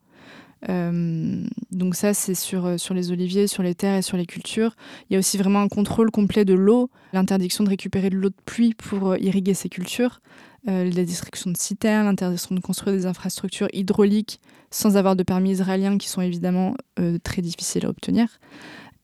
[0.70, 4.26] Euh, donc ça, c'est sur, euh, sur les oliviers, sur les terres et sur les
[4.26, 4.76] cultures.
[5.10, 8.30] Il y a aussi vraiment un contrôle complet de l'eau, l'interdiction de récupérer de l'eau
[8.30, 10.22] de pluie pour irriguer ces cultures,
[10.66, 14.41] la destruction de citernes, l'interdiction de construire des infrastructures hydrauliques
[14.72, 16.76] sans avoir de permis israélien qui sont évidemment
[17.24, 18.39] très difficiles à obtenir.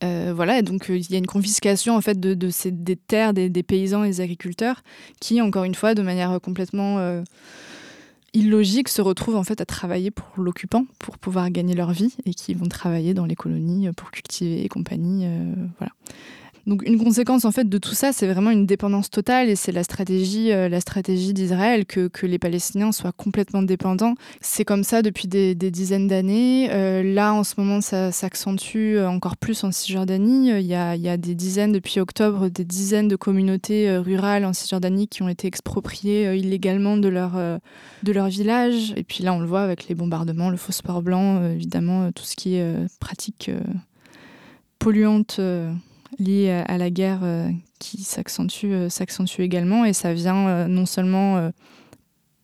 [0.02, 3.32] Euh, voilà, donc euh, il y a une confiscation en fait de, ces, des terres
[3.32, 4.82] des, paysans et des agriculteurs
[5.20, 7.22] qui, encore une fois, de manière complètement euh,
[8.32, 12.34] illogique, se retrouvent en fait à travailler pour l'occupant pour pouvoir gagner leur vie et
[12.34, 15.26] qui vont travailler dans les colonies pour cultiver et compagnie.
[15.78, 15.92] voilà.
[16.66, 19.72] Donc une conséquence en fait de tout ça, c'est vraiment une dépendance totale et c'est
[19.72, 24.14] la stratégie, euh, la stratégie d'Israël que, les Palestiniens soient complètement dépendants.
[24.40, 26.68] C'est comme ça depuis des, dizaines d'années.
[26.70, 30.50] Euh, là, en ce moment, ça s'accentue encore plus en Cisjordanie.
[30.50, 35.08] Il y, a, des dizaines, depuis octobre, des dizaines de communautés euh, rurales en Cisjordanie
[35.08, 37.32] qui ont été expropriées illégalement de leur,
[38.02, 38.92] de leur village.
[38.96, 42.36] Et puis là, on le voit avec les bombardements, le phosphore blanc, évidemment, tout ce
[42.36, 43.50] qui est pratique
[44.78, 45.40] polluante
[46.18, 49.84] liées à la guerre euh, qui s'accentue, euh, s'accentue également.
[49.84, 51.50] Et ça vient euh, non seulement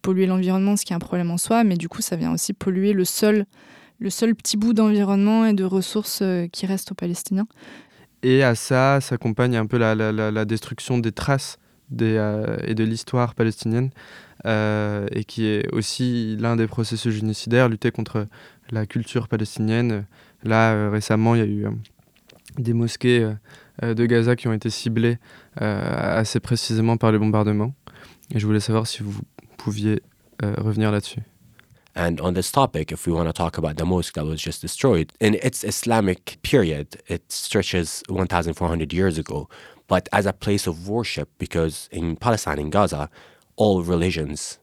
[0.03, 2.53] polluer l'environnement, ce qui est un problème en soi, mais du coup, ça vient aussi
[2.53, 3.47] polluer le seul,
[3.99, 7.47] le seul petit bout d'environnement et de ressources qui reste aux Palestiniens.
[8.23, 11.59] Et à ça s'accompagne un peu la, la, la, destruction des traces
[11.91, 12.15] des,
[12.65, 13.91] et de l'histoire palestinienne,
[14.47, 18.27] et qui est aussi l'un des processus génocidaires, lutter contre
[18.71, 20.07] la culture palestinienne.
[20.45, 21.67] Là, récemment, il y a eu
[22.59, 23.33] des mosquées
[23.83, 25.19] de Gaza qui ont été ciblées
[25.57, 27.75] assez précisément par les bombardements.
[28.35, 29.15] Et je voulais savoir si vous
[29.57, 30.03] pouviez
[30.43, 31.23] revenir là-dessus.
[31.99, 34.63] And on this topic, if we want to talk about the mosque that was just
[34.63, 39.49] destroyed, in its Islamic period, it stretches 1,400 years ago,
[39.89, 43.11] but as a place of worship, because in Palestine, in Gaza,
[43.57, 44.61] all religions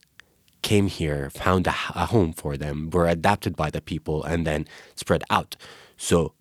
[0.61, 4.65] came here, found a, a home for them, were adapted by the people, and then
[4.95, 5.57] spread out.
[5.97, 6.31] So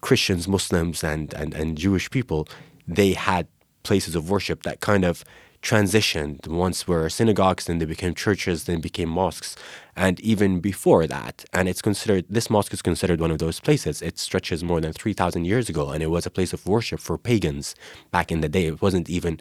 [0.00, 2.48] Christians, Muslims, and, and, and Jewish people,
[2.86, 3.46] they had
[3.82, 5.24] places of worship that kind of
[5.62, 6.46] transitioned.
[6.48, 9.56] Once were synagogues, then they became churches, then became mosques,
[9.94, 11.44] and even before that.
[11.52, 14.00] And it's considered this mosque is considered one of those places.
[14.00, 17.00] It stretches more than three thousand years ago, and it was a place of worship
[17.00, 17.74] for pagans
[18.10, 18.66] back in the day.
[18.66, 19.38] It wasn't even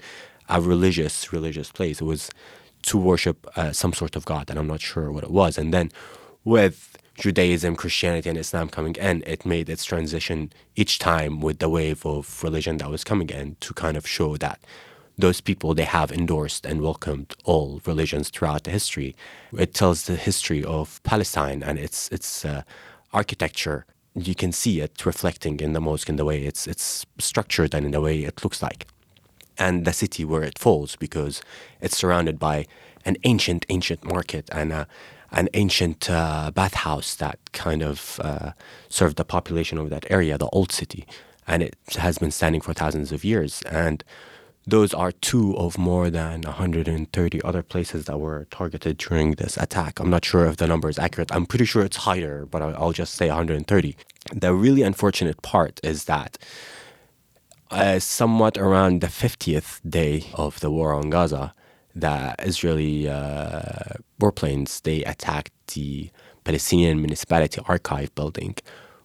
[0.50, 2.02] a religious religious place.
[2.02, 2.30] It was
[2.84, 5.58] to worship uh, some sort of god, and I'm not sure what it was.
[5.58, 5.90] And then
[6.44, 11.68] with Judaism, Christianity, and Islam coming in, it made its transition each time with the
[11.68, 14.60] wave of religion that was coming in to kind of show that
[15.18, 19.18] those people they have endorsed and welcomed all religions throughout the history.
[19.52, 22.62] It tells the history of Palestine and its its uh,
[23.12, 23.86] architecture.
[24.16, 27.86] You can see it reflecting in the mosque in the way it's it's structured and
[27.86, 28.88] in the way it looks like,
[29.58, 31.42] and the city where it falls because
[31.82, 32.66] it's surrounded by
[33.04, 34.88] an ancient ancient market and a,
[35.32, 38.52] an ancient uh, bathhouse that kind of uh,
[38.90, 41.06] served the population of that area, the old city,
[41.48, 44.04] and it has been standing for thousands of years and
[44.70, 50.00] those are two of more than 130 other places that were targeted during this attack.
[50.00, 51.34] I'm not sure if the number is accurate.
[51.34, 53.96] I'm pretty sure it's higher, but I'll just say 130.
[54.34, 56.38] The really unfortunate part is that
[57.72, 61.54] uh, somewhat around the 50th day of the war on Gaza,
[61.96, 66.10] the Israeli uh, warplanes they attacked the
[66.44, 68.56] Palestinian municipality archive building,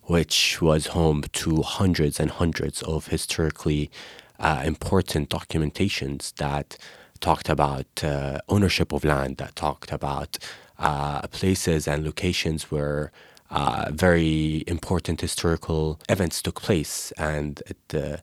[0.05, 3.91] which was home to hundreds and hundreds of historically
[4.39, 6.77] uh, important documentations that
[7.21, 10.39] talked about uh, ownership of land, that talked about
[10.79, 13.13] uh, places and locations where
[13.51, 18.17] uh, very important historical events took place, and it uh,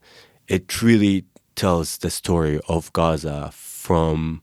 [0.48, 4.42] it really tells the story of Gaza from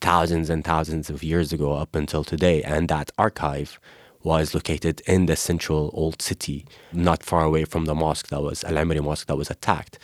[0.00, 3.78] thousands and thousands of years ago up until today, and that archive
[4.22, 8.64] was located in the central old city, not far away from the mosque that was
[8.64, 9.98] Al Amri mosque that was attacked.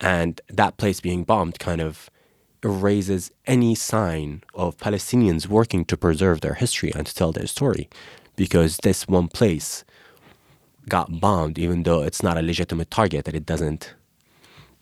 [0.00, 2.10] And that place being bombed kind of
[2.62, 7.88] erases any sign of Palestinians working to preserve their history and to tell their story.
[8.36, 9.84] Because this one place
[10.88, 13.94] got bombed, even though it's not a legitimate target, that it doesn't,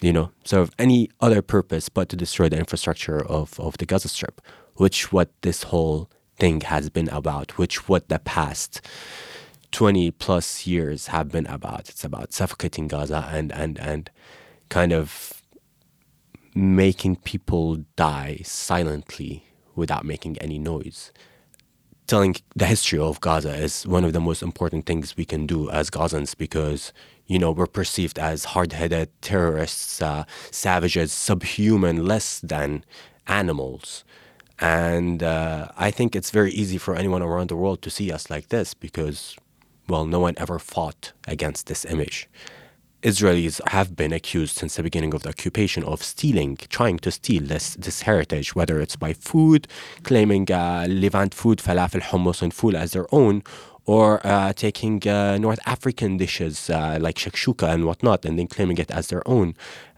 [0.01, 4.09] you know, serve any other purpose but to destroy the infrastructure of, of the Gaza
[4.09, 4.41] Strip,
[4.81, 6.09] which what this whole
[6.39, 8.81] thing has been about, which what the past
[9.73, 11.91] 20 plus years have been about.
[11.91, 14.11] It's about suffocating Gaza and, and, and
[14.71, 15.43] kind of
[16.55, 21.13] making people die silently without making any noise.
[22.07, 25.69] Telling the history of Gaza is one of the most important things we can do
[25.69, 26.95] as Gazans because,
[27.27, 32.83] you know, we're perceived as hard headed terrorists, uh, savages, subhuman, less than
[33.27, 34.05] animals.
[34.61, 38.29] And uh, I think it's very easy for anyone around the world to see us
[38.29, 39.37] like this because,
[39.89, 42.29] well, no one ever fought against this image.
[43.03, 47.43] Israelis have been accused since the beginning of the occupation of stealing, trying to steal
[47.43, 49.67] this, this heritage, whether it's by food,
[50.03, 53.43] claiming uh, Levant food, falafel, hummus, and fool as their own,
[53.91, 58.79] or uh, taking uh, North African dishes uh, like shakshuka and whatnot, and then claiming
[58.79, 59.49] it as their own,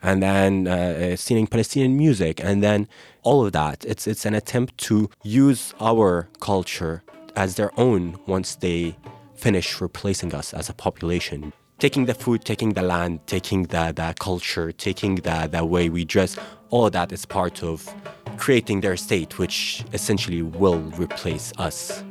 [0.03, 2.89] and then uh, stealing Palestinian music, and then
[3.23, 3.85] all of that.
[3.85, 7.03] It's it's an attempt to use our culture
[7.37, 8.97] as their own once they
[9.35, 14.15] finish replacing us as a population taking the food, taking the land, taking the, the
[14.21, 16.37] culture, taking the, the way we dress,
[16.71, 17.93] all that is part of
[18.37, 22.05] creating their state, which essentially will replace us.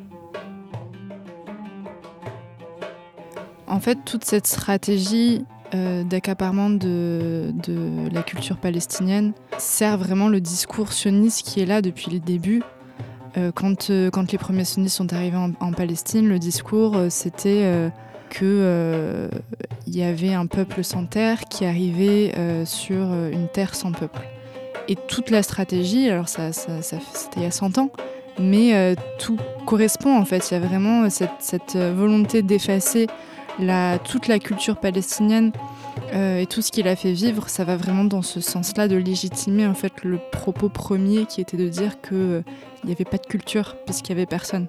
[3.71, 7.53] En fait, toute cette stratégie euh, d'accaparement de,
[8.11, 12.61] la culture palestinienne sert vraiment le discours sioniste qui est là depuis le début.
[13.37, 17.89] Euh, quand, euh, quand les premiers sionistes sont arrivés en, Palestine, le discours, c'était
[18.29, 19.29] qu'il
[19.87, 22.33] y avait un peuple sans terre qui arrivait
[22.65, 24.19] sur une terre sans peuple.
[24.89, 27.89] Et toute la stratégie, alors ça c'était il y a 100 ans,
[28.37, 30.51] mais tout correspond en fait.
[30.51, 33.07] Il y a vraiment cette, volonté d'effacer
[34.03, 35.51] toute la culture palestinienne
[36.13, 37.49] et tout ce qu'il a fait vivre.
[37.49, 41.57] Ça va vraiment dans ce sens-là de légitimer en fait le propos premier qui était
[41.57, 42.43] de dire qu'il
[42.83, 44.67] n'y avait pas de culture puisqu'il n'y avait personne.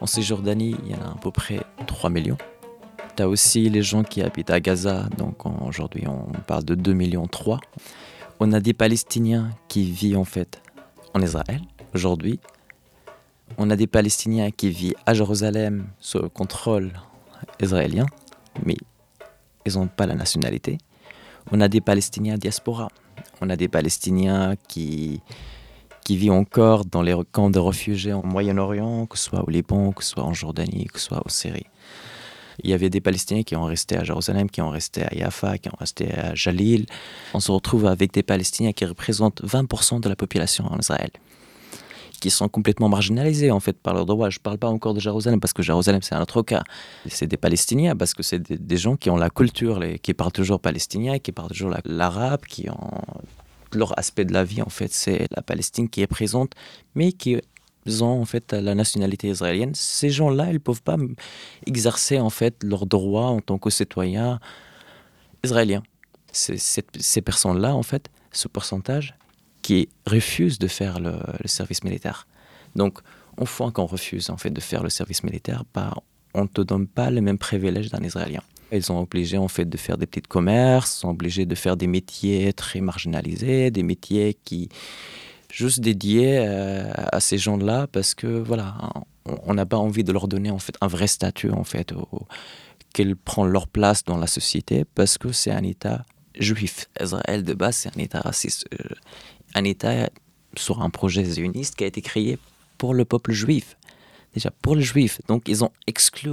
[0.00, 2.38] En Cisjordanie, il y en a à peu près 3 millions.
[3.16, 6.92] Tu as aussi les gens qui habitent à Gaza, donc aujourd'hui on parle de 2
[6.92, 7.60] millions 3.
[8.40, 10.62] On a des Palestiniens qui vivent en fait
[11.14, 11.60] en Israël
[11.94, 12.40] aujourd'hui.
[13.58, 16.92] On a des Palestiniens qui vivent à Jérusalem sous le contrôle
[17.62, 18.06] israélien,
[18.64, 18.76] mais
[19.66, 20.78] ils n'ont pas la nationalité.
[21.50, 22.88] On a des Palestiniens diaspora.
[23.40, 25.20] On a des Palestiniens qui,
[26.04, 29.92] qui vivent encore dans les camps de réfugiés en Moyen-Orient, que ce soit au Liban,
[29.92, 31.66] que ce soit en Jordanie, que ce soit en Syrie.
[32.62, 35.58] Il y avait des Palestiniens qui ont resté à Jérusalem, qui ont resté à Yafa,
[35.58, 36.86] qui ont resté à Jalil.
[37.34, 41.10] On se retrouve avec des Palestiniens qui représentent 20% de la population en Israël,
[42.22, 44.30] qui sont complètement marginalisés en fait par leurs droits.
[44.30, 46.62] Je ne parle pas encore de Jérusalem parce que Jérusalem c'est un autre cas.
[47.08, 50.60] C'est des Palestiniens parce que c'est des, gens qui ont la culture, qui parlent toujours
[50.60, 53.02] palestinien, qui parlent toujours l'arabe, qui ont
[53.72, 56.52] leur aspect de la vie en fait, c'est la Palestine qui est présente,
[56.94, 57.40] mais qui
[58.00, 60.98] ont en fait la nationalité israélienne, ces gens-là, ils ne peuvent pas
[61.66, 64.38] exercer en fait leurs droits en tant que citoyens
[65.42, 65.82] israéliens.
[66.30, 69.16] C'est ces personnes-là, en fait, ce pourcentage,
[69.62, 71.14] qui refusent de faire le,
[71.46, 72.26] service militaire.
[72.76, 72.98] Donc,
[73.40, 75.94] une fois qu'on refuse en fait de faire le service militaire, bah,
[76.34, 78.42] on ne te donne pas les mêmes privilèges d'un Israélien.
[78.72, 81.86] Ils sont obligés en fait de faire des petits commerces, sont obligés de faire des
[81.86, 84.70] métiers très marginalisés, des métiers qui
[85.52, 88.74] juste dédié euh, à ces gens-là parce que voilà,
[89.26, 91.92] on n'a pas envie de leur donner en fait un vrai statut en fait,
[92.94, 96.04] qu'ils prennent leur place dans la société parce que c'est un État
[96.38, 96.88] juif.
[96.98, 98.94] Israël de base c'est un État raciste, euh,
[99.54, 100.10] un État
[100.56, 102.38] sur un projet zioniste qui a été créé
[102.78, 103.76] pour le peuple juif,
[104.34, 105.20] déjà pour les juifs.
[105.28, 106.30] Donc ils ont exclu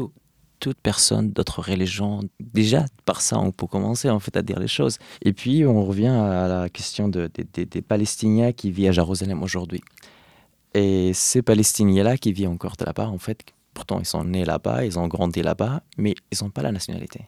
[0.60, 2.22] toute personne d'autres religions.
[2.40, 4.98] Déjà, par ça, on peut commencer en fait à dire les choses.
[5.22, 9.82] Et puis, on revient à la question de, des Palestiniens qui vivent à Jérusalem aujourd'hui.
[10.74, 13.40] Et ces Palestiniens-là qui vivent encore là-bas, en fait,
[13.74, 17.22] pourtant ils sont nés là-bas, ils ont grandi là-bas, mais ils n'ont pas la nationalité.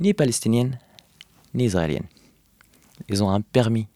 [0.00, 0.78] Ni palestinienne,
[1.54, 2.06] ni israélienne.
[3.08, 3.88] Ils ont un permis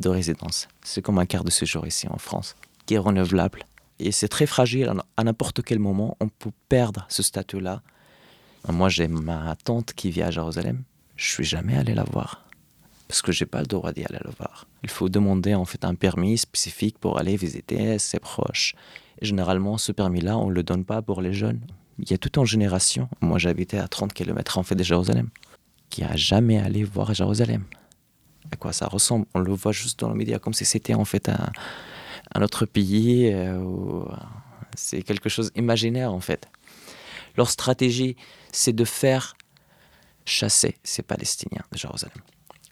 [0.00, 0.68] de résidence.
[0.82, 3.64] C'est comme un quart de séjour ici en France, qui est renouvelable
[4.00, 4.92] et c'est très fragile.
[5.16, 7.82] À n'importe quel moment, on peut perdre ce statut-là.
[8.68, 10.82] Moi, j'ai ma tante qui vit à Jérusalem.
[11.16, 12.44] Je suis jamais allé la voir
[13.06, 14.66] parce que j'ai pas le droit d'y aller la voir.
[14.84, 18.74] Il faut demander en fait un permis spécifique pour aller visiter ses proches.
[19.20, 21.60] Généralement, ce permis-là, on le donne pas pour les jeunes.
[21.98, 23.08] Il y a toute une génération.
[23.20, 25.28] Moi, j'habitais à 30 km en fait de Jérusalem,
[25.90, 27.64] qui a jamais allé voir Jérusalem.
[28.52, 31.04] À quoi ça ressemble On le voit juste dans les médias comme si c'était en
[31.04, 33.30] fait un, autre pays.
[33.32, 34.04] Euh,
[34.76, 36.48] c'est quelque chose imaginaire en fait.
[37.36, 38.16] Leur stratégie,
[38.52, 39.34] c'est de faire
[40.24, 42.22] chasser ces Palestiniens de Jérusalem.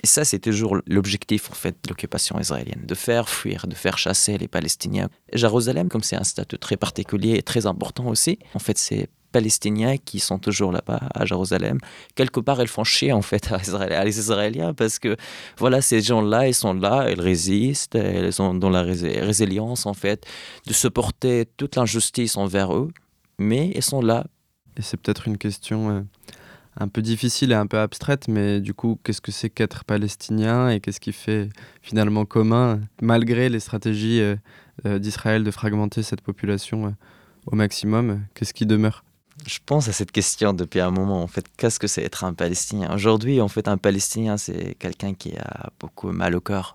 [0.02, 3.98] Et ça, c'est toujours l'objectif en fait de l'occupation israélienne, de faire fuir, de faire
[3.98, 5.08] chasser les Palestiniens.
[5.32, 9.96] Jérusalem, comme c'est un statut très particulier et très important aussi, en fait, c'est Palestiniens
[9.96, 11.78] qui sont toujours là-bas à Jérusalem.
[12.14, 15.16] Quelque part, elles font chier en fait à, les Israéliens parce que
[15.58, 20.26] voilà, ces gens-là, ils sont là, ils résistent, ils sont dans la résilience en fait
[20.66, 22.90] de supporter toute l'injustice envers eux,
[23.38, 24.26] mais ils sont là.
[24.76, 26.00] Et c'est peut-être une question euh,
[26.76, 30.68] un peu difficile et un peu abstraite, mais du coup, qu'est-ce que c'est qu'être palestinien
[30.68, 31.48] et qu'est-ce qui fait
[31.82, 34.36] finalement commun malgré les stratégies euh,
[34.86, 36.94] euh, d'Israël de fragmenter cette population
[37.46, 39.02] au maximum Qu'est-ce qui demeure
[39.48, 41.22] je pense à cette question depuis un moment.
[41.22, 42.94] En fait, qu'est-ce que c'est être un Palestinien?
[42.94, 46.74] Aujourd'hui, en fait, un Palestinien, c'est quelqu'un qui a beaucoup mal au cœur.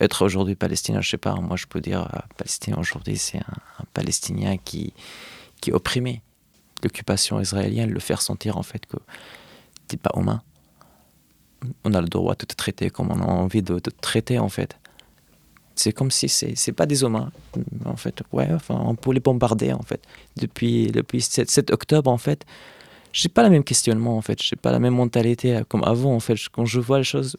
[0.00, 1.34] Être aujourd'hui Palestinien, je sais pas.
[1.36, 4.92] Moi, je peux dire euh, Palestinien aujourd'hui, c'est un, Palestinien qui
[5.60, 6.22] qui est opprimé.
[6.82, 8.96] L'occupation israélienne le faire sentir en fait que
[9.86, 10.42] t'es pas humain.
[11.84, 14.48] On a le droit de te traiter comme on a envie de te traiter en
[14.48, 14.76] fait.
[15.78, 17.30] C'est comme si c'est c'est pas des humains
[17.84, 18.22] en fait.
[18.32, 20.00] Ouais, enfin on peut les bombarder en fait.
[20.36, 22.44] Depuis depuis 7, octobre en fait,
[23.12, 26.20] j'ai pas le même questionnement en fait, j'ai pas la même mentalité comme avant en
[26.20, 27.36] fait quand je vois les choses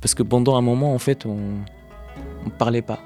[0.00, 1.38] parce que pendant un moment en fait on
[2.46, 3.00] on parlait pas.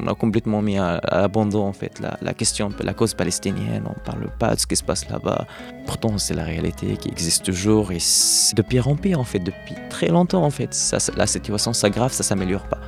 [0.00, 3.84] On a complètement mis à, abandon en fait la, la, question, la cause palestinienne.
[3.88, 5.46] On parle pas de ce qui se passe là-bas.
[5.86, 9.40] Pourtant, c'est la réalité qui existe toujours et c'est de pire en pire en fait
[9.40, 10.72] depuis très longtemps en fait.
[10.72, 12.78] Ça, la situation s'aggrave, ça s'améliore pas.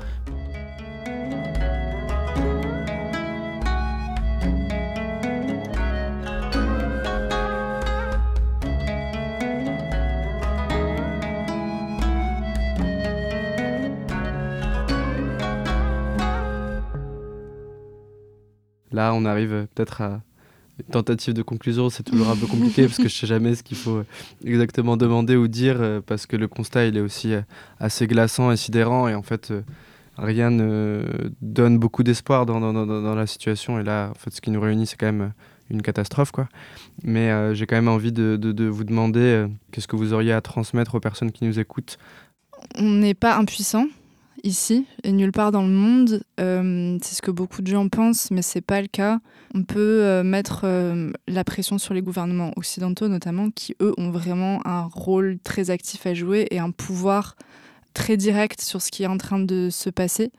[18.94, 20.20] Là, on arrive peut-être à
[20.78, 21.90] une tentative de conclusion.
[21.90, 24.02] C'est toujours un peu compliqué parce que je sais jamais ce qu'il faut
[24.44, 27.34] exactement demander ou dire parce que le constat, il est aussi
[27.78, 29.08] assez glaçant et sidérant.
[29.08, 29.52] Et en fait,
[30.16, 31.04] rien ne
[31.42, 33.78] donne beaucoup d'espoir dans, dans, dans, la situation.
[33.78, 35.32] Et là, en fait, ce qui nous réunit, c'est quand même
[35.70, 36.30] une catastrophe.
[36.30, 36.48] Quoi.
[37.02, 40.32] Mais euh, j'ai quand même envie de, de, vous demander euh, qu'est-ce que vous auriez
[40.32, 41.98] à transmettre aux personnes qui nous écoutent?
[42.76, 43.86] On n'est pas impuissant
[44.44, 46.22] ici et nulle part dans le monde.
[46.38, 49.18] Euh, c'est ce que beaucoup de gens pensent, mais c'est pas le cas.
[49.54, 50.66] On peut mettre
[51.28, 56.06] la pression sur les gouvernements occidentaux, notamment, qui eux ont vraiment un rôle très actif
[56.06, 57.36] à jouer et un pouvoir
[57.94, 60.32] très direct sur ce qui est en train de se passer.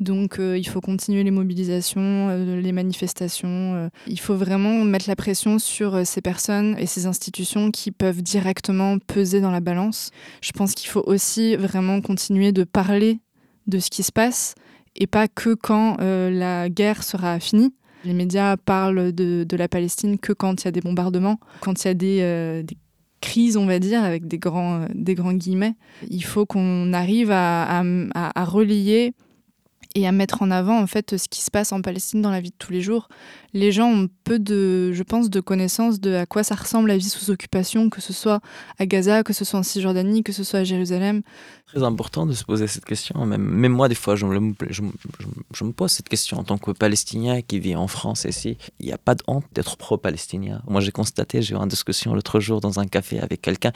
[0.00, 3.74] Donc euh, il faut continuer les mobilisations, euh, les manifestations.
[3.74, 3.88] Euh.
[4.06, 8.98] il faut vraiment mettre la pression sur ces personnes et ces institutions qui peuvent directement
[8.98, 10.10] peser dans la balance.
[10.40, 13.20] Je pense qu'il faut aussi vraiment continuer de parler
[13.68, 14.54] de ce qui se passe
[14.96, 17.72] et pas que quand la guerre sera finie.
[18.04, 21.88] Les médias parlent de, la Palestine que quand il y a des bombardements, quand il
[21.88, 22.76] y a des,
[23.20, 25.74] crises, on va dire, avec des grands, des grands guillemets.
[26.08, 27.82] Il faut qu'on arrive à,
[28.14, 29.14] à relier
[29.94, 32.40] et à mettre en avant en fait ce qui se passe en Palestine dans la
[32.40, 33.08] vie de tous les jours.
[33.54, 36.98] Les gens ont peu de, je pense, de connaissances de à quoi ça ressemble la
[36.98, 38.40] vie sous occupation, que ce soit
[38.78, 41.22] à Gaza, que ce soit en Cisjordanie, que ce soit à Jérusalem.
[41.66, 43.24] Très important de se poser cette question.
[43.24, 46.70] Même, même moi, des fois, je me, je, me, pose cette question en tant que
[46.70, 48.58] Palestinien qui vit en France ici.
[48.80, 50.62] Il n'y a pas de honte d'être pro-palestinien.
[50.66, 53.72] Moi, j'ai constaté, j'ai eu une discussion l'autre jour dans un café avec quelqu'un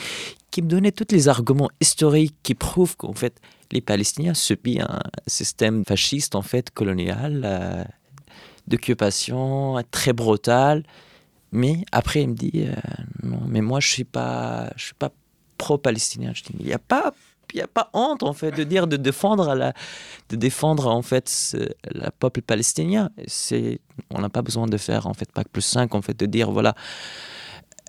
[0.51, 3.41] qui me donnait tous les arguments historiques qui prouvent qu'en fait,
[3.73, 7.85] les Palestiniens subissent un système fasciste, en fait, colonial, euh,
[8.67, 10.85] d'occupation très brutal.
[11.51, 12.75] Mais après, il me dit, euh,
[13.23, 15.11] non, mais moi, je suis pas, suis pas
[15.59, 16.33] pro-palestinien.
[16.35, 17.13] Je dis, il n'y a pas
[17.55, 19.75] il n'y a pas honte en fait de dire de défendre la,
[20.31, 21.55] de défendre en fait
[21.85, 23.11] le peuple palestinien.
[24.11, 26.51] On n'a pas besoin de faire en fait pas plus 5 en fait de dire
[26.51, 26.75] voilà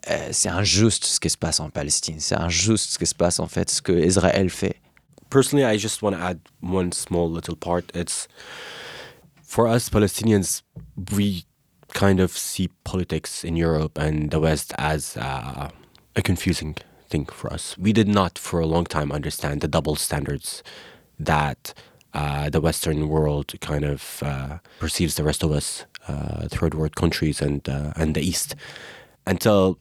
[0.10, 3.40] euh, c'est injuste ce qui se passe en Palestine, c'est injuste ce qui se passe
[3.40, 4.82] en fait ce que Israël fait.
[5.34, 7.92] Personally, I just want to add one small little part.
[7.96, 8.28] It's
[9.42, 10.62] for us Palestinians,
[11.18, 11.46] we
[11.94, 15.70] kind of see politics in Europe and the West as uh,
[16.16, 16.76] a confusing
[17.10, 17.76] thing for us.
[17.80, 20.62] We did not, for a long time, understand the double standards
[21.20, 21.74] that
[22.14, 26.96] uh, the Western world kind of uh, perceives the rest of us, uh, third world
[26.96, 28.56] countries and uh, and the East,
[29.26, 29.80] until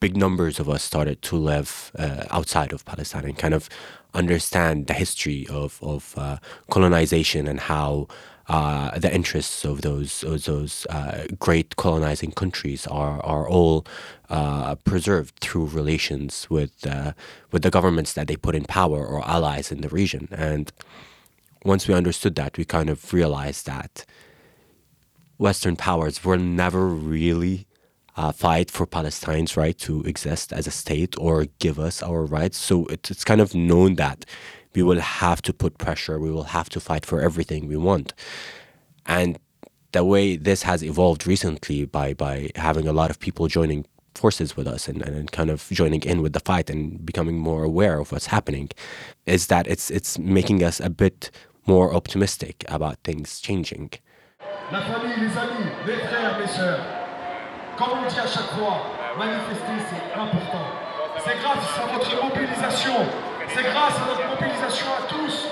[0.00, 3.70] big numbers of us started to live uh, outside of Palestine and kind of
[4.14, 6.38] understand the history of of uh,
[6.70, 8.08] colonization and how
[8.48, 13.86] uh, the interests of those of those uh, great colonizing countries are are all
[14.28, 17.12] uh, preserved through relations with uh,
[17.52, 20.28] with the governments that they put in power or allies in the region.
[20.30, 20.70] And
[21.64, 24.04] once we understood that, we kind of realized that
[25.38, 27.66] Western powers were never really
[28.16, 32.58] uh, fight for Palestine's right to exist as a state or give us our rights.
[32.58, 34.24] So it's, it's kind of known that
[34.74, 38.12] we will have to put pressure, we will have to fight for everything we want.
[39.06, 39.38] And
[39.92, 44.56] the way this has evolved recently by, by having a lot of people joining forces
[44.56, 47.98] with us and, and kind of joining in with the fight and becoming more aware
[48.00, 48.70] of what's happening
[49.26, 51.30] is that it's, it's making us a bit
[51.66, 53.90] more optimistic about things changing.
[57.76, 58.86] Comme on dit à chaque fois,
[59.18, 60.66] manifester c'est important.
[61.24, 62.94] C'est grâce à votre mobilisation,
[63.48, 65.48] c'est grâce à notre mobilisation à tous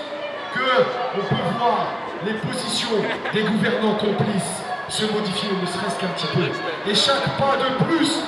[0.54, 1.86] que on peut voir
[2.24, 6.46] les positions des gouvernants complices se modifier ne serait-ce qu'un petit peu.
[6.90, 8.20] Et chaque pas de plus,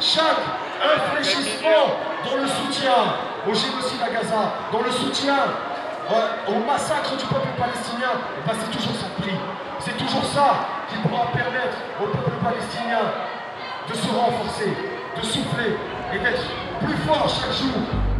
[0.00, 0.40] chaque
[0.80, 5.36] infléchissement dans le soutien au génocide à Gaza, dans le soutien
[6.10, 8.16] euh, au massacre du peuple palestinien,
[8.46, 9.36] c'est toujours ça le prix.
[9.80, 13.02] C'est toujours ça qui pourra permettre au peuple palestinien
[13.88, 14.72] de se renforcer,
[15.16, 15.76] de souffler
[16.14, 16.42] et d'être
[16.80, 18.11] plus fort chaque jour